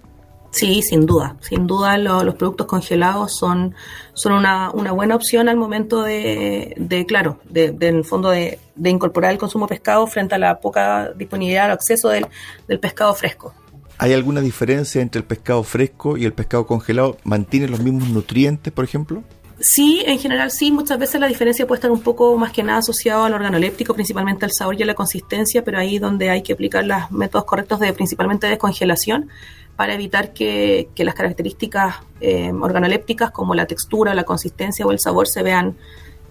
Sí, 0.55 0.81
sin 0.81 1.05
duda. 1.05 1.35
Sin 1.41 1.67
duda 1.67 1.97
los 1.97 2.35
productos 2.35 2.65
congelados 2.65 3.37
son, 3.37 3.75
son 4.13 4.31
una, 4.31 4.71
una, 4.71 4.93
buena 4.93 5.17
opción 5.17 5.49
al 5.49 5.57
momento 5.57 6.01
de, 6.01 6.73
de 6.77 7.05
claro, 7.05 7.41
de, 7.49 7.71
de, 7.73 7.89
en 7.89 7.95
el 7.97 8.05
fondo 8.05 8.29
de, 8.29 8.57
de, 8.73 8.89
incorporar 8.89 9.33
el 9.33 9.37
consumo 9.37 9.65
de 9.65 9.75
pescado 9.75 10.07
frente 10.07 10.35
a 10.35 10.37
la 10.37 10.61
poca 10.61 11.11
disponibilidad 11.11 11.69
o 11.71 11.73
acceso 11.73 12.07
del, 12.07 12.25
del 12.69 12.79
pescado 12.79 13.13
fresco. 13.13 13.53
¿Hay 13.97 14.13
alguna 14.13 14.39
diferencia 14.39 15.01
entre 15.01 15.19
el 15.19 15.25
pescado 15.25 15.61
fresco 15.63 16.15
y 16.15 16.23
el 16.23 16.31
pescado 16.31 16.65
congelado? 16.65 17.17
¿Mantiene 17.25 17.67
los 17.67 17.81
mismos 17.81 18.07
nutrientes, 18.07 18.71
por 18.71 18.85
ejemplo? 18.85 19.23
Sí, 19.59 20.03
en 20.05 20.19
general 20.19 20.51
sí. 20.51 20.71
Muchas 20.71 20.97
veces 20.97 21.19
la 21.19 21.27
diferencia 21.27 21.67
puede 21.67 21.79
estar 21.79 21.91
un 21.91 22.01
poco 22.01 22.37
más 22.37 22.53
que 22.53 22.63
nada 22.63 22.79
asociado 22.79 23.25
al 23.25 23.33
organoléptico, 23.33 23.93
principalmente 23.93 24.45
al 24.45 24.51
sabor 24.53 24.79
y 24.79 24.83
a 24.83 24.85
la 24.85 24.95
consistencia, 24.95 25.65
pero 25.65 25.79
ahí 25.79 25.99
donde 25.99 26.29
hay 26.29 26.43
que 26.43 26.53
aplicar 26.53 26.85
los 26.85 27.11
métodos 27.11 27.43
correctos 27.43 27.81
de 27.81 27.91
principalmente 27.91 28.47
descongelación 28.47 29.29
para 29.75 29.93
evitar 29.93 30.33
que, 30.33 30.89
que 30.95 31.03
las 31.03 31.15
características 31.15 31.95
eh, 32.21 32.51
organolépticas 32.51 33.31
como 33.31 33.55
la 33.55 33.65
textura, 33.65 34.13
la 34.13 34.23
consistencia 34.23 34.85
o 34.85 34.91
el 34.91 34.99
sabor 34.99 35.27
se 35.27 35.43
vean 35.43 35.75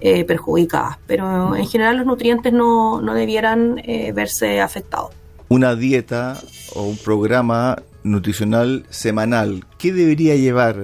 eh, 0.00 0.24
perjudicadas. 0.24 0.98
Pero 1.06 1.54
en 1.54 1.66
general 1.66 1.96
los 1.98 2.06
nutrientes 2.06 2.52
no, 2.52 3.00
no 3.00 3.14
debieran 3.14 3.80
eh, 3.84 4.12
verse 4.12 4.60
afectados. 4.60 5.10
Una 5.48 5.74
dieta 5.74 6.40
o 6.74 6.82
un 6.82 6.96
programa 6.96 7.82
nutricional 8.02 8.86
semanal, 8.90 9.64
¿qué 9.78 9.92
debería 9.92 10.36
llevar, 10.36 10.76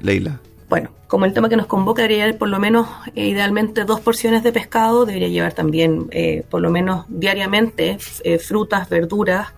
Leila? 0.00 0.40
Bueno, 0.68 0.90
como 1.06 1.24
el 1.24 1.32
tema 1.32 1.48
que 1.48 1.56
nos 1.56 1.66
convoca 1.66 2.02
debería 2.02 2.24
llevar 2.24 2.38
por 2.38 2.48
lo 2.48 2.58
menos, 2.58 2.88
eh, 3.14 3.28
idealmente, 3.28 3.84
dos 3.84 4.00
porciones 4.00 4.42
de 4.42 4.52
pescado, 4.52 5.06
debería 5.06 5.28
llevar 5.28 5.52
también, 5.52 6.08
eh, 6.10 6.44
por 6.50 6.60
lo 6.60 6.70
menos 6.70 7.04
diariamente, 7.08 7.98
eh, 8.24 8.38
frutas, 8.38 8.88
verduras, 8.88 9.52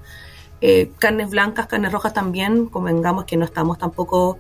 carnes 0.99 1.31
blancas, 1.31 1.67
carnes 1.67 1.93
rojas 1.93 2.13
también, 2.13 2.67
convengamos 2.67 3.25
que 3.25 3.37
no 3.37 3.45
estamos 3.45 3.79
tampoco 3.79 4.39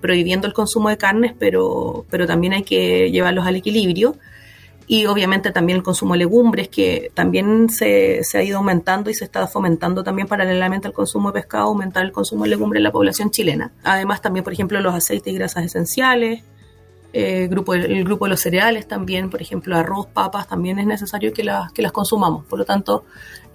prohibiendo 0.00 0.46
el 0.46 0.52
consumo 0.52 0.88
de 0.88 0.96
carnes, 0.96 1.34
pero, 1.38 2.04
pero 2.08 2.26
también 2.26 2.52
hay 2.52 2.62
que 2.62 3.10
llevarlos 3.10 3.46
al 3.46 3.56
equilibrio 3.56 4.16
y 4.90 5.06
obviamente 5.06 5.52
también 5.52 5.76
el 5.76 5.84
consumo 5.84 6.14
de 6.14 6.18
legumbres, 6.18 6.66
que 6.66 7.12
también 7.14 7.70
se, 7.70 8.24
se, 8.24 8.38
ha 8.38 8.42
ido 8.42 8.58
aumentando 8.58 9.08
y 9.08 9.14
se 9.14 9.24
está 9.24 9.46
fomentando 9.46 10.02
también 10.02 10.26
paralelamente 10.26 10.88
al 10.88 10.92
consumo 10.92 11.30
de 11.30 11.34
pescado, 11.34 11.66
aumentar 11.66 12.04
el 12.04 12.10
consumo 12.10 12.42
de 12.42 12.50
legumbres 12.50 12.80
en 12.80 12.82
la 12.82 12.90
población 12.90 13.30
chilena. 13.30 13.70
Además 13.84 14.20
también, 14.20 14.42
por 14.42 14.52
ejemplo, 14.52 14.80
los 14.80 14.92
aceites 14.92 15.32
y 15.32 15.36
grasas 15.36 15.64
esenciales, 15.64 16.42
eh, 17.12 17.46
grupo, 17.48 17.74
el 17.74 18.02
grupo 18.02 18.24
de 18.24 18.30
los 18.30 18.40
cereales 18.40 18.88
también, 18.88 19.30
por 19.30 19.40
ejemplo, 19.40 19.76
arroz, 19.76 20.08
papas, 20.08 20.48
también 20.48 20.80
es 20.80 20.86
necesario 20.86 21.32
que 21.32 21.44
las, 21.44 21.70
que 21.70 21.82
las 21.82 21.92
consumamos. 21.92 22.44
Por 22.46 22.58
lo 22.58 22.64
tanto, 22.64 23.04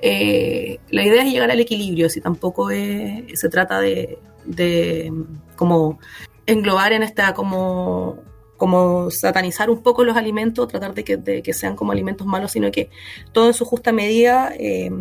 eh, 0.07 0.79
la 0.91 1.03
idea 1.03 1.23
es 1.23 1.33
llegar 1.33 1.49
al 1.49 1.59
equilibrio, 1.59 2.09
si 2.09 2.21
tampoco 2.21 2.69
se 2.69 3.49
trata 3.49 3.79
de, 3.79 4.19
de 4.45 5.11
como 5.55 5.97
englobar 6.45 6.93
en 6.93 7.01
esta 7.01 7.33
como 7.33 9.09
satanizar 9.09 9.71
un 9.71 9.81
poco 9.81 10.03
los 10.03 10.15
alimentos, 10.15 10.67
tratar 10.67 10.93
de 10.93 11.03
que, 11.03 11.17
de 11.17 11.41
que, 11.41 11.53
sean 11.53 11.75
como 11.75 11.91
alimentos 11.91 12.27
malos, 12.27 12.51
sino 12.51 12.69
que 12.69 12.91
todo 13.31 13.47
en 13.47 13.55
su 13.55 13.65
justa 13.65 13.91
medida 13.91 14.53
eh, 14.59 14.91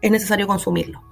es 0.00 0.10
necesario 0.10 0.46
consumirlo. 0.46 1.02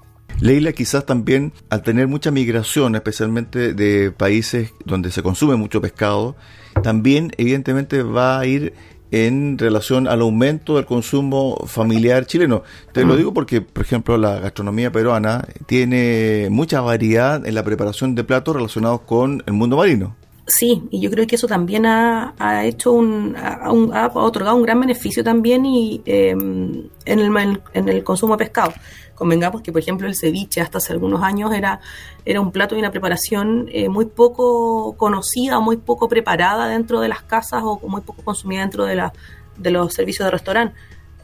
Leila, 0.40 0.72
quizás 0.72 1.04
también 1.04 1.52
al 1.68 1.82
tener 1.82 2.08
mucha 2.08 2.30
migración, 2.30 2.94
especialmente 2.94 3.74
de 3.74 4.12
países 4.12 4.72
donde 4.86 5.10
se 5.10 5.22
consume 5.22 5.56
mucho 5.56 5.82
pescado, 5.82 6.36
también 6.82 7.32
evidentemente 7.36 8.02
va 8.02 8.40
a 8.40 8.46
ir 8.46 8.72
en 9.10 9.58
relación 9.58 10.08
al 10.08 10.20
aumento 10.20 10.76
del 10.76 10.86
consumo 10.86 11.56
familiar 11.66 12.26
chileno. 12.26 12.62
Te 12.92 13.04
lo 13.04 13.16
digo 13.16 13.32
porque, 13.32 13.60
por 13.60 13.84
ejemplo, 13.84 14.18
la 14.18 14.40
gastronomía 14.40 14.90
peruana 14.90 15.46
tiene 15.66 16.48
mucha 16.50 16.80
variedad 16.80 17.46
en 17.46 17.54
la 17.54 17.64
preparación 17.64 18.14
de 18.14 18.24
platos 18.24 18.56
relacionados 18.56 19.02
con 19.02 19.42
el 19.46 19.52
mundo 19.52 19.76
marino. 19.76 20.16
Sí, 20.48 20.84
y 20.92 21.00
yo 21.00 21.10
creo 21.10 21.26
que 21.26 21.34
eso 21.34 21.48
también 21.48 21.86
ha, 21.86 22.34
ha 22.38 22.64
hecho 22.64 22.92
un, 22.92 23.34
ha, 23.36 23.72
un, 23.72 23.92
ha, 23.92 24.06
otorgado 24.06 24.54
un 24.54 24.62
gran 24.62 24.78
beneficio 24.78 25.24
también 25.24 25.66
y 25.66 26.02
eh, 26.06 26.30
en, 26.30 26.90
el, 27.04 27.60
en 27.72 27.88
el 27.88 28.04
consumo 28.04 28.36
de 28.36 28.44
pescado. 28.44 28.72
Convengamos 29.16 29.62
que, 29.62 29.72
por 29.72 29.80
ejemplo, 29.80 30.06
el 30.06 30.14
ceviche 30.14 30.60
hasta 30.60 30.78
hace 30.78 30.92
algunos 30.92 31.20
años 31.22 31.52
era, 31.52 31.80
era 32.24 32.40
un 32.40 32.52
plato 32.52 32.76
y 32.76 32.78
una 32.78 32.92
preparación 32.92 33.68
eh, 33.72 33.88
muy 33.88 34.04
poco 34.04 34.96
conocida, 34.96 35.58
muy 35.58 35.78
poco 35.78 36.08
preparada 36.08 36.68
dentro 36.68 37.00
de 37.00 37.08
las 37.08 37.22
casas 37.22 37.62
o 37.64 37.80
muy 37.88 38.02
poco 38.02 38.22
consumida 38.22 38.60
dentro 38.60 38.84
de, 38.84 38.94
la, 38.94 39.12
de 39.56 39.70
los 39.72 39.94
servicios 39.94 40.26
de 40.26 40.30
restaurante. 40.30 40.76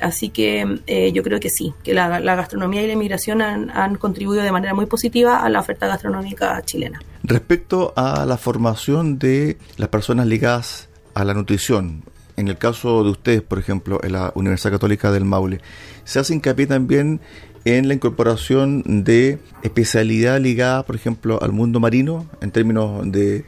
Así 0.02 0.30
que 0.30 0.80
eh, 0.86 1.12
yo 1.12 1.22
creo 1.22 1.40
que 1.40 1.48
sí, 1.48 1.72
que 1.84 1.94
la, 1.94 2.20
gastronomía 2.20 2.82
y 2.82 2.86
la 2.86 2.92
inmigración 2.94 3.40
han, 3.40 3.70
han, 3.70 3.96
contribuido 3.96 4.42
de 4.42 4.52
manera 4.52 4.74
muy 4.74 4.86
positiva 4.86 5.42
a 5.42 5.48
la 5.48 5.60
oferta 5.60 5.86
gastronómica 5.86 6.60
chilena. 6.64 7.00
Respecto 7.22 7.92
a 7.96 8.26
la 8.26 8.36
formación 8.36 9.18
de 9.18 9.58
las 9.76 9.88
personas 9.88 10.26
ligadas 10.26 10.88
a 11.14 11.24
la 11.24 11.34
nutrición, 11.34 12.02
en 12.36 12.48
el 12.48 12.58
caso 12.58 13.04
de 13.04 13.10
ustedes, 13.10 13.42
por 13.42 13.58
ejemplo, 13.58 14.00
en 14.02 14.12
la 14.12 14.32
Universidad 14.34 14.72
Católica 14.72 15.12
del 15.12 15.24
Maule, 15.24 15.60
se 16.04 16.18
hace 16.18 16.34
hincapié 16.34 16.66
también 16.66 17.20
en 17.64 17.88
la 17.88 17.94
incorporación 17.94 19.04
de 19.04 19.38
especialidad 19.62 20.40
ligada, 20.40 20.84
por 20.84 20.96
ejemplo, 20.96 21.40
al 21.42 21.52
mundo 21.52 21.78
marino, 21.78 22.26
en 22.40 22.50
términos 22.50 23.10
de 23.10 23.44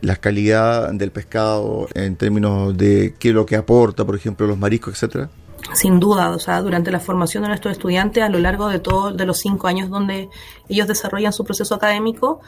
la 0.00 0.16
calidad 0.16 0.92
del 0.92 1.10
pescado, 1.10 1.88
en 1.94 2.16
términos 2.16 2.76
de 2.76 3.14
qué 3.18 3.28
es 3.28 3.34
lo 3.34 3.44
que 3.44 3.56
aporta, 3.56 4.04
por 4.06 4.16
ejemplo, 4.16 4.46
los 4.46 4.58
mariscos, 4.58 4.94
etcétera. 4.94 5.28
Sin 5.74 6.00
duda, 6.00 6.30
o 6.30 6.38
sea, 6.38 6.60
durante 6.62 6.90
la 6.90 7.00
formación 7.00 7.42
de 7.42 7.48
nuestros 7.48 7.72
estudiantes 7.72 8.22
a 8.22 8.28
lo 8.28 8.38
largo 8.38 8.68
de 8.68 8.78
todos 8.78 9.16
de 9.16 9.26
los 9.26 9.38
cinco 9.38 9.66
años 9.66 9.90
donde 9.90 10.28
ellos 10.68 10.86
desarrollan 10.86 11.32
su 11.32 11.44
proceso 11.44 11.74
académico, 11.74 12.40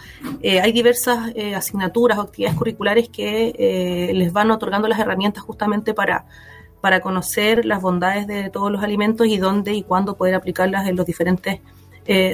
eh, 0.42 0.60
hay 0.60 0.72
diversas 0.72 1.30
eh, 1.34 1.54
asignaturas 1.54 2.18
o 2.18 2.22
actividades 2.22 2.56
curriculares 2.56 3.08
que 3.08 3.54
eh, 3.58 4.12
les 4.14 4.32
van 4.32 4.50
otorgando 4.50 4.88
las 4.88 4.98
herramientas 4.98 5.44
justamente 5.44 5.92
para, 5.92 6.24
para 6.80 7.00
conocer 7.00 7.64
las 7.66 7.82
bondades 7.82 8.26
de 8.26 8.48
todos 8.48 8.72
los 8.72 8.82
alimentos 8.82 9.26
y 9.26 9.38
dónde 9.38 9.74
y 9.74 9.82
cuándo 9.82 10.16
poder 10.16 10.34
aplicarlas 10.34 10.88
en 10.88 10.96
los 10.96 11.06
diferentes 11.06 11.60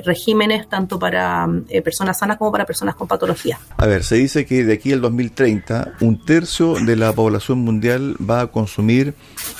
regímenes, 0.04 0.70
tanto 0.70 0.98
para 0.98 1.46
personas 1.84 2.18
sanas 2.18 2.38
como 2.38 2.50
para 2.50 2.64
personas 2.64 2.94
con 2.94 3.06
patología. 3.06 3.58
A 3.76 3.84
ver, 3.84 4.04
se 4.04 4.14
dice 4.14 4.46
que 4.46 4.64
de 4.64 4.72
aquí 4.72 4.90
al 4.90 5.02
2030 5.02 5.96
un 6.00 6.24
tercio 6.24 6.76
de 6.76 6.96
la 6.96 7.12
población 7.12 7.58
mundial 7.58 8.16
va 8.18 8.40
a 8.40 8.46
consumir 8.46 9.12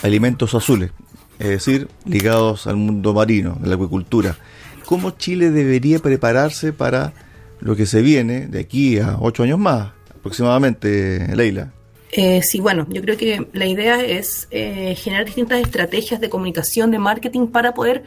alimentos 0.02 0.54
azules 0.54 0.92
es 1.38 1.48
decir, 1.48 1.88
ligados 2.04 2.66
al 2.66 2.76
mundo 2.76 3.12
marino, 3.14 3.56
de 3.60 3.68
la 3.68 3.74
acuicultura. 3.74 4.36
¿Cómo 4.84 5.10
Chile 5.12 5.50
debería 5.50 5.98
prepararse 5.98 6.72
para 6.72 7.12
lo 7.60 7.74
que 7.74 7.86
se 7.86 8.02
viene 8.02 8.46
de 8.46 8.60
aquí 8.60 8.98
a 8.98 9.16
ocho 9.20 9.42
años 9.42 9.58
más, 9.58 9.92
aproximadamente, 10.14 11.34
Leila? 11.34 11.72
Eh, 12.12 12.40
sí, 12.42 12.60
bueno, 12.60 12.86
yo 12.88 13.02
creo 13.02 13.16
que 13.16 13.48
la 13.52 13.66
idea 13.66 14.02
es 14.02 14.48
eh, 14.50 14.94
generar 14.96 15.26
distintas 15.26 15.60
estrategias 15.60 16.20
de 16.20 16.30
comunicación, 16.30 16.90
de 16.90 16.98
marketing, 16.98 17.48
para 17.48 17.74
poder 17.74 18.04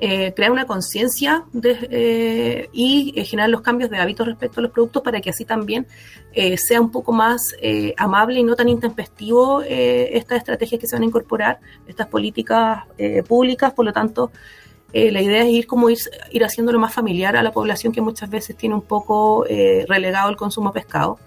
eh, 0.00 0.32
crear 0.32 0.52
una 0.52 0.64
conciencia 0.64 1.44
eh, 1.60 2.68
y 2.72 3.12
eh, 3.16 3.24
generar 3.24 3.50
los 3.50 3.62
cambios 3.62 3.90
de 3.90 3.98
hábitos 3.98 4.28
respecto 4.28 4.60
a 4.60 4.62
los 4.62 4.70
productos 4.70 5.02
para 5.02 5.20
que 5.20 5.30
así 5.30 5.44
también 5.44 5.88
sea 6.56 6.80
un 6.80 6.92
poco 6.92 7.10
más 7.10 7.52
amable 7.96 8.38
y 8.38 8.44
no 8.44 8.54
tan 8.54 8.68
intempestivo 8.68 9.60
estas 9.62 10.38
estrategias 10.38 10.80
que 10.80 10.86
se 10.86 10.94
van 10.94 11.02
a 11.02 11.06
incorporar, 11.06 11.58
estas 11.88 12.06
políticas 12.06 12.84
públicas. 13.26 13.72
Por 13.72 13.86
lo 13.86 13.92
tanto, 13.92 14.30
la 14.92 15.20
idea 15.20 15.42
es 15.42 15.48
ir 15.48 15.66
como 15.66 15.90
ir, 15.90 15.98
ir 16.30 16.44
haciéndolo 16.44 16.78
más 16.78 16.94
familiar 16.94 17.36
a 17.36 17.42
la 17.42 17.50
población 17.50 17.92
que 17.92 18.00
muchas 18.00 18.30
veces 18.30 18.54
tiene 18.56 18.76
un 18.76 18.82
poco 18.82 19.46
relegado 19.88 20.30
el 20.30 20.36
consumo 20.36 20.70
de 20.70 20.80
pescado. 20.80 21.18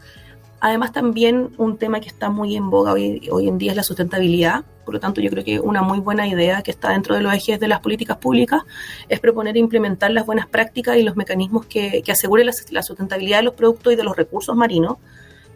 Además, 0.64 0.92
también 0.92 1.50
un 1.58 1.78
tema 1.80 2.00
que 2.00 2.08
está 2.08 2.30
muy 2.30 2.56
en 2.56 2.70
boga 2.70 2.94
hoy, 2.94 3.28
hoy, 3.32 3.48
en 3.48 3.58
día 3.58 3.72
es 3.72 3.78
la 3.78 3.82
sustentabilidad. 3.82 4.64
Por 4.86 4.94
lo 4.94 5.00
tanto, 5.00 5.20
yo 5.20 5.32
creo 5.32 5.44
que 5.44 5.60
una 5.60 5.82
muy 5.82 6.00
buena 6.00 6.28
idea 6.28 6.62
que 6.62 6.70
está 6.70 6.90
dentro 6.90 7.16
de 7.16 7.22
los 7.22 7.34
ejes 7.34 7.60
de 7.60 7.68
las 7.68 7.80
políticas 7.80 8.18
públicas 8.18 8.62
es 9.10 9.20
proponer 9.20 9.56
e 9.56 9.60
implementar 9.60 10.12
las 10.12 10.24
buenas 10.24 10.46
prácticas 10.46 10.98
y 10.98 11.02
los 11.02 11.16
mecanismos 11.16 11.66
que, 11.66 12.04
aseguren 12.08 12.46
la, 12.70 12.84
sustentabilidad 12.84 13.40
de 13.40 13.44
los 13.44 13.56
productos 13.56 13.94
y 13.94 13.96
de 13.96 14.04
los 14.04 14.16
recursos 14.16 14.56
marinos. 14.56 14.98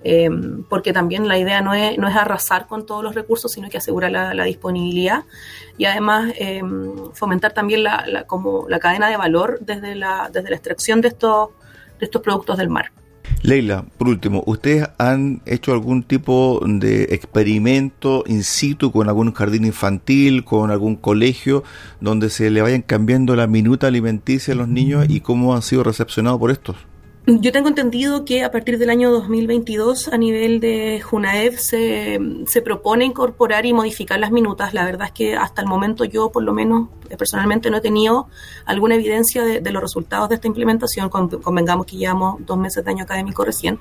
Eh, 0.04 0.30
porque 0.70 0.92
también 0.92 1.28
la 1.28 1.38
idea 1.38 1.62
no 1.62 1.76
es, 1.76 1.98
arrasar 2.00 2.66
con 2.66 2.88
todos 2.88 3.04
los 3.04 3.14
recursos, 3.14 3.52
sino 3.52 3.70
que 3.70 3.78
asegurar 3.78 4.12
la, 4.12 4.34
la 4.34 4.44
disponibilidad 4.44 5.24
y 5.78 5.86
además 5.86 6.32
eh, 6.38 6.62
fomentar 7.14 7.54
también 7.54 7.84
la, 7.84 8.06
la, 8.08 8.24
como 8.26 8.68
la 8.70 8.80
cadena 8.80 9.10
de 9.10 9.18
valor 9.18 9.60
desde 9.62 9.96
la, 9.96 10.30
desde 10.32 10.50
la 10.50 10.56
extracción 10.56 11.02
de 11.02 11.10
estos, 11.10 11.50
de 12.00 12.06
estos 12.06 12.22
productos 12.24 12.58
del 12.58 12.70
mar. 12.70 12.92
Leila, 13.42 13.86
por 13.98 14.08
último, 14.08 14.44
¿ustedes 14.46 14.90
han 14.98 15.42
hecho 15.46 15.72
algún 15.72 16.04
tipo 16.04 16.62
de 16.66 17.04
experimento 17.12 18.24
in 18.28 18.44
situ 18.44 18.92
con 18.92 19.08
algún 19.08 19.34
jardín 19.34 19.66
infantil, 19.66 20.44
con 20.44 20.72
algún 20.72 20.96
colegio, 20.96 21.64
donde 22.02 22.30
se 22.30 22.50
le 22.50 22.62
vayan 22.62 22.82
cambiando 22.82 23.36
la 23.36 23.48
minuta 23.48 23.88
alimenticia 23.88 24.54
a 24.54 24.58
los 24.58 24.68
niños 24.68 25.06
y 25.10 25.22
cómo 25.22 25.56
han 25.56 25.62
sido 25.62 25.84
recepcionados 25.84 26.40
por 26.40 26.52
estos? 26.52 26.76
Yo 27.28 27.52
tengo 27.52 27.70
entendido 27.70 28.24
que 28.24 28.44
a 28.44 28.52
partir 28.52 28.78
del 28.78 28.92
año 28.92 29.10
2022 29.10 30.10
a 30.10 30.18
nivel 30.18 30.60
de 30.60 31.02
Junaev 31.02 31.58
se, 31.58 32.20
se, 32.46 32.62
propone 32.62 33.04
incorporar 33.04 33.66
y 33.66 33.74
modificar 33.74 34.20
las 34.20 34.30
minutas. 34.30 34.76
La 34.76 34.86
verdad 34.86 35.08
es 35.08 35.12
que 35.12 35.36
hasta 35.36 35.64
el 35.64 35.68
momento 35.68 36.06
yo 36.06 36.32
por 36.32 36.44
lo 36.44 36.54
menos 36.54 36.90
eh, 37.10 37.18
personalmente 37.18 37.72
no 37.72 37.78
he 37.78 37.82
tenido 37.82 38.28
alguna 38.68 38.94
evidencia 38.94 39.44
de, 39.44 39.60
de 39.60 39.72
los 39.72 39.82
resultados 39.82 40.30
de 40.30 40.36
esta 40.36 40.46
implementación. 40.46 41.10
Convengamos 41.10 41.88
que 41.88 41.98
llevamos 41.98 42.46
dos 42.46 42.60
meses 42.60 42.86
de 42.86 42.92
año 42.92 43.04
académico 43.06 43.44
recién. 43.44 43.80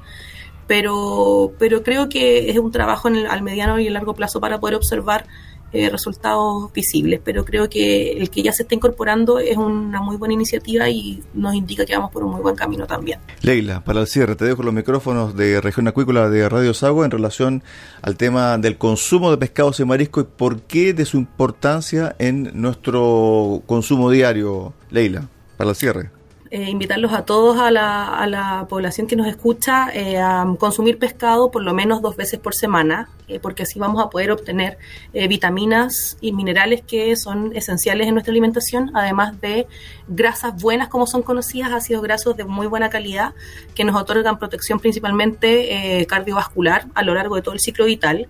Pero, 0.67 1.53
pero 1.59 1.83
creo 1.83 2.09
que 2.09 2.49
es 2.49 2.57
un 2.57 2.73
trabajo 2.73 3.09
en 3.09 3.17
el, 3.17 3.27
al 3.27 3.43
mediano 3.43 3.79
y 3.79 3.91
largo 3.91 4.15
plazo 4.15 4.41
para 4.41 4.59
poder 4.59 4.77
observar 4.77 5.27
eh, 5.75 5.91
resultados 5.91 6.73
visibles, 6.73 7.21
pero 7.25 7.45
creo 7.45 7.69
que 7.69 8.13
el 8.13 8.31
que 8.31 8.45
ya 8.45 8.53
se 8.53 8.63
está 8.63 8.77
incorporando 8.77 9.41
es 9.41 9.57
una 9.57 10.01
muy 10.01 10.17
buena 10.17 10.35
iniciativa 10.35 10.89
y 10.89 11.21
nos 11.35 11.53
indica 11.53 11.85
que 11.85 11.97
vamos 11.97 12.13
por 12.13 12.23
un 12.23 12.31
muy 12.31 12.43
buen 12.43 12.55
camino 12.55 12.87
también. 12.87 13.19
Leila, 13.43 13.83
para 13.83 14.01
el 14.01 14.07
cierre, 14.07 14.37
te 14.37 14.45
dejo 14.45 14.63
los 14.63 14.73
micrófonos 14.73 15.37
de 15.37 15.61
Región 15.61 15.89
Acuícola 15.89 16.31
de 16.31 16.49
Radio 16.49 16.75
Sago 16.75 17.05
en 17.05 17.11
relación 17.11 17.65
al 18.03 18.17
tema 18.17 18.57
del 18.57 18.79
consumo 18.79 19.33
de 19.33 19.37
pescados 19.37 19.81
y 19.81 19.85
mariscos 19.85 20.25
y 20.25 20.27
por 20.37 20.63
qué 20.63 20.95
de 20.95 21.05
su 21.07 21.17
importancia 21.17 22.15
en 22.21 22.53
nuestro 22.55 23.65
consumo 23.67 24.11
diario. 24.11 24.75
Leila, 24.91 25.29
para 25.57 25.71
el 25.71 25.77
cierre. 25.77 26.11
Eh, 26.55 26.71
invitarlos 26.71 27.13
a 27.13 27.25
todos, 27.25 27.59
a 27.59 27.73
la, 27.73 28.05
a 28.05 28.29
la 28.29 28.67
población 28.69 29.09
que 29.09 29.17
nos 29.17 29.27
escucha, 29.27 29.89
eh, 29.93 30.19
a 30.19 30.47
consumir 30.57 30.99
pescado 30.99 31.51
por 31.51 31.65
lo 31.65 31.75
menos 31.75 32.01
dos 32.01 32.15
veces 32.15 32.39
por 32.39 32.55
semana, 32.55 33.09
eh, 33.27 33.41
porque 33.41 33.65
así 33.65 33.81
vamos 33.81 34.01
a 34.01 34.09
poder 34.09 34.31
obtener 34.31 34.79
vitaminas 35.29 36.17
y 36.21 36.31
minerales 36.31 36.83
que 36.83 37.17
son 37.17 37.57
esenciales 37.57 38.07
en 38.07 38.15
nuestra 38.15 38.31
alimentación, 38.31 38.93
además 38.95 39.41
de 39.41 39.67
grasas 40.07 40.55
buenas 40.63 40.87
como 40.87 41.09
son 41.09 41.23
conocidas, 41.23 41.73
ácidos 41.73 42.05
grasos 42.05 42.37
de 42.37 42.45
muy 42.45 42.69
buena 42.69 42.89
calidad, 42.89 43.35
que 43.75 43.83
nos 43.83 44.01
otorgan 44.01 44.39
protección 44.39 44.79
principalmente 44.79 46.07
cardiovascular 46.09 46.87
a 46.95 47.03
lo 47.03 47.15
largo 47.15 47.35
de 47.35 47.43
todo 47.43 47.55
el 47.55 47.61
ciclo 47.61 47.87
vital 47.87 48.29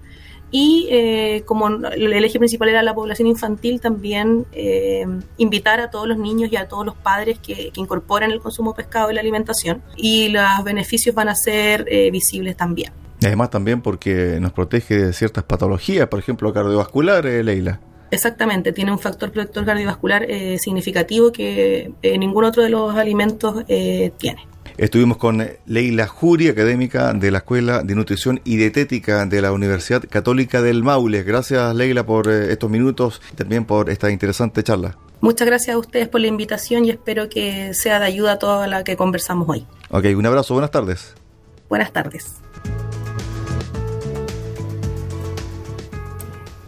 y 0.51 0.87
eh, 0.91 1.43
como 1.47 1.69
el 1.69 2.25
eje 2.25 2.39
principal 2.39 2.69
era 2.69 2.83
la 2.83 2.95
población 2.95 3.27
infantil, 3.27 3.81
también 3.81 4.47
eh, 4.53 5.05
invitar 5.37 5.81
a 5.81 5.91
todos 5.91 6.07
los 6.07 6.19
niños 6.19 6.51
y 6.53 6.57
a 6.57 6.69
todos 6.69 6.87
los 6.87 6.95
padres 6.95 7.39
que, 7.41 7.71
que, 7.71 7.81
incorporen 7.81 8.31
el 8.31 8.41
consumo 8.41 8.73
de 8.73 8.77
pescado 8.77 9.09
en 9.09 9.17
la 9.17 9.21
alimentación 9.21 9.83
y 9.97 10.29
los 10.29 10.65
beneficios 10.65 11.15
van 11.15 11.29
a 11.29 11.35
ser 11.35 11.87
eh, 11.89 12.11
visibles 12.11 12.57
también. 12.57 12.93
Además 13.23 13.51
también 13.51 13.81
porque 13.81 14.39
nos 14.41 14.53
protege 14.53 14.97
de 14.97 15.13
ciertas 15.13 15.45
patologías, 15.45 16.07
por 16.09 16.19
ejemplo 16.19 16.53
cardiovasculares, 16.53 17.45
Leila. 17.45 17.81
Exactamente, 18.11 18.73
tiene 18.73 18.93
un 18.93 18.99
factor 18.99 19.33
protector 19.33 19.65
cardiovascular 19.65 20.27
significativo 20.59 21.33
que 21.33 21.91
ningún 22.03 22.45
otro 22.45 22.63
de 22.63 22.69
los 22.69 22.95
alimentos 22.95 23.65
tiene. 23.67 24.47
Estuvimos 24.77 25.19
con 25.19 25.47
Leila 25.67 26.09
Juri, 26.09 26.49
académica 26.49 27.13
de 27.13 27.31
la 27.31 27.39
Escuela 27.39 27.83
de 27.83 27.95
Nutrición 27.95 28.41
y 28.45 28.57
Dietética 28.57 29.25
de 29.25 29.41
la 29.41 29.53
Universidad 29.53 30.03
Católica 30.09 30.63
del 30.63 30.83
Maule. 30.83 31.23
Gracias 31.23 31.75
Leila 31.77 32.05
por 32.05 32.29
eh, 32.29 32.53
estos 32.53 32.69
minutos 32.69 33.23
y 33.33 33.37
también 33.37 33.65
por 33.65 33.89
esta 33.89 34.11
interesante 34.11 34.65
charla. 34.65 34.99
Muchas 35.21 35.47
gracias 35.47 35.77
a 35.77 35.79
ustedes 35.79 36.09
por 36.09 36.21
la 36.21 36.27
invitación 36.27 36.85
y 36.85 36.91
espero 36.91 37.29
que 37.29 37.73
sea 37.73 38.01
de 38.01 38.07
ayuda 38.07 38.33
a 38.33 38.39
toda 38.39 38.67
la 38.67 38.83
que 38.83 38.97
conversamos 38.97 39.49
hoy. 39.49 39.65
Ok, 39.91 40.07
un 40.17 40.27
abrazo, 40.27 40.55
buenas 40.55 40.73
tardes. 40.73 41.15
Buenas 41.69 41.93
tardes. 41.93 42.44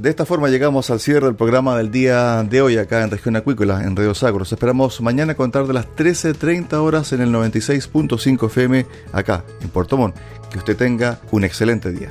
De 0.06 0.10
esta 0.10 0.24
forma 0.24 0.48
llegamos 0.48 0.88
al 0.90 1.00
cierre 1.00 1.26
del 1.26 1.34
programa 1.34 1.76
del 1.76 1.90
día 1.90 2.44
de 2.44 2.62
hoy 2.62 2.78
acá 2.78 3.02
en 3.02 3.10
Región 3.10 3.34
Acuícola, 3.34 3.82
en 3.82 3.96
Radio 3.96 4.14
Sagro. 4.14 4.38
Los 4.38 4.52
esperamos 4.52 5.00
mañana 5.00 5.34
contar 5.34 5.66
de 5.66 5.72
las 5.72 5.88
13.30 5.96 6.74
horas 6.74 7.12
en 7.12 7.22
el 7.22 7.30
96.5 7.30 8.46
FM 8.46 8.86
acá 9.10 9.42
en 9.60 9.68
Puerto 9.68 9.96
Montt. 9.96 10.14
Que 10.48 10.58
usted 10.58 10.76
tenga 10.76 11.18
un 11.32 11.42
excelente 11.42 11.90
día. 11.90 12.10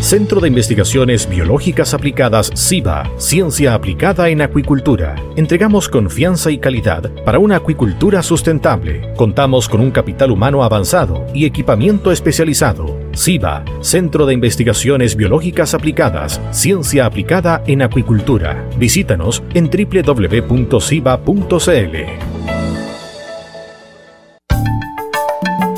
Centro 0.00 0.40
de 0.40 0.48
Investigaciones 0.48 1.28
Biológicas 1.28 1.94
Aplicadas 1.94 2.50
CIBA, 2.56 3.12
Ciencia 3.18 3.74
Aplicada 3.74 4.28
en 4.28 4.42
Acuicultura. 4.42 5.14
Entregamos 5.36 5.88
confianza 5.88 6.50
y 6.50 6.58
calidad 6.58 7.10
para 7.24 7.38
una 7.38 7.56
acuicultura 7.56 8.24
sustentable. 8.24 9.14
Contamos 9.16 9.68
con 9.68 9.80
un 9.80 9.92
capital 9.92 10.32
humano 10.32 10.64
avanzado 10.64 11.24
y 11.32 11.46
equipamiento 11.46 12.10
especializado. 12.10 13.03
CIBA, 13.16 13.64
Centro 13.80 14.26
de 14.26 14.34
Investigaciones 14.34 15.16
Biológicas 15.16 15.74
Aplicadas, 15.74 16.40
Ciencia 16.50 17.06
Aplicada 17.06 17.62
en 17.66 17.82
Acuicultura. 17.82 18.68
Visítanos 18.76 19.42
en 19.54 19.70
www.ciba.cl. 19.70 20.74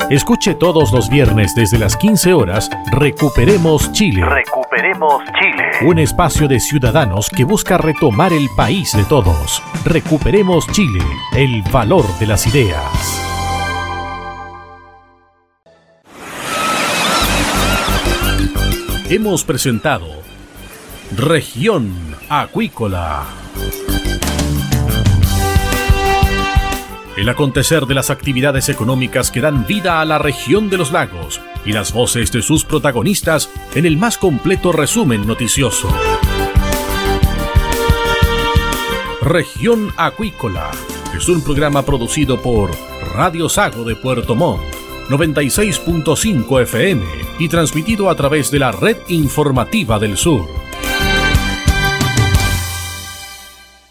Escuche 0.09 0.55
todos 0.55 0.93
los 0.93 1.09
viernes 1.09 1.53
desde 1.53 1.77
las 1.77 1.97
15 1.97 2.33
horas 2.33 2.69
Recuperemos 2.91 3.91
Chile. 3.91 4.23
Recuperemos 4.23 5.21
Chile. 5.37 5.85
Un 5.85 5.99
espacio 5.99 6.47
de 6.47 6.61
ciudadanos 6.61 7.29
que 7.29 7.43
busca 7.43 7.77
retomar 7.77 8.31
el 8.31 8.47
país 8.55 8.93
de 8.95 9.03
todos. 9.03 9.61
Recuperemos 9.83 10.65
Chile, 10.71 11.03
el 11.35 11.61
valor 11.73 12.05
de 12.19 12.27
las 12.27 12.47
ideas. 12.47 13.26
Hemos 19.09 19.45
presentado 19.45 20.05
Región 21.15 21.93
Acuícola. 22.27 23.25
el 27.15 27.29
acontecer 27.29 27.85
de 27.85 27.95
las 27.95 28.09
actividades 28.09 28.67
económicas 28.67 29.31
que 29.31 29.39
dan 29.39 29.65
vida 29.65 30.01
a 30.01 30.05
la 30.05 30.19
región 30.19 30.69
de 30.69 30.77
los 30.77 30.91
lagos 30.91 31.39
y 31.65 31.71
las 31.71 31.93
voces 31.93 32.33
de 32.33 32.41
sus 32.41 32.65
protagonistas 32.65 33.49
en 33.75 33.85
el 33.85 33.95
más 33.95 34.17
completo 34.17 34.73
resumen 34.73 35.25
noticioso. 35.25 35.89
Región 39.21 39.93
Acuícola 39.95 40.69
es 41.17 41.29
un 41.29 41.41
programa 41.41 41.83
producido 41.83 42.41
por 42.41 42.71
Radio 43.15 43.47
Sago 43.47 43.85
de 43.85 43.95
Puerto 43.95 44.35
Montt, 44.35 44.61
96.5 45.09 46.61
FM 46.61 47.26
y 47.39 47.49
transmitido 47.49 48.09
a 48.09 48.15
través 48.15 48.51
de 48.51 48.59
la 48.59 48.71
Red 48.71 48.97
Informativa 49.07 49.99
del 49.99 50.17
Sur 50.17 50.66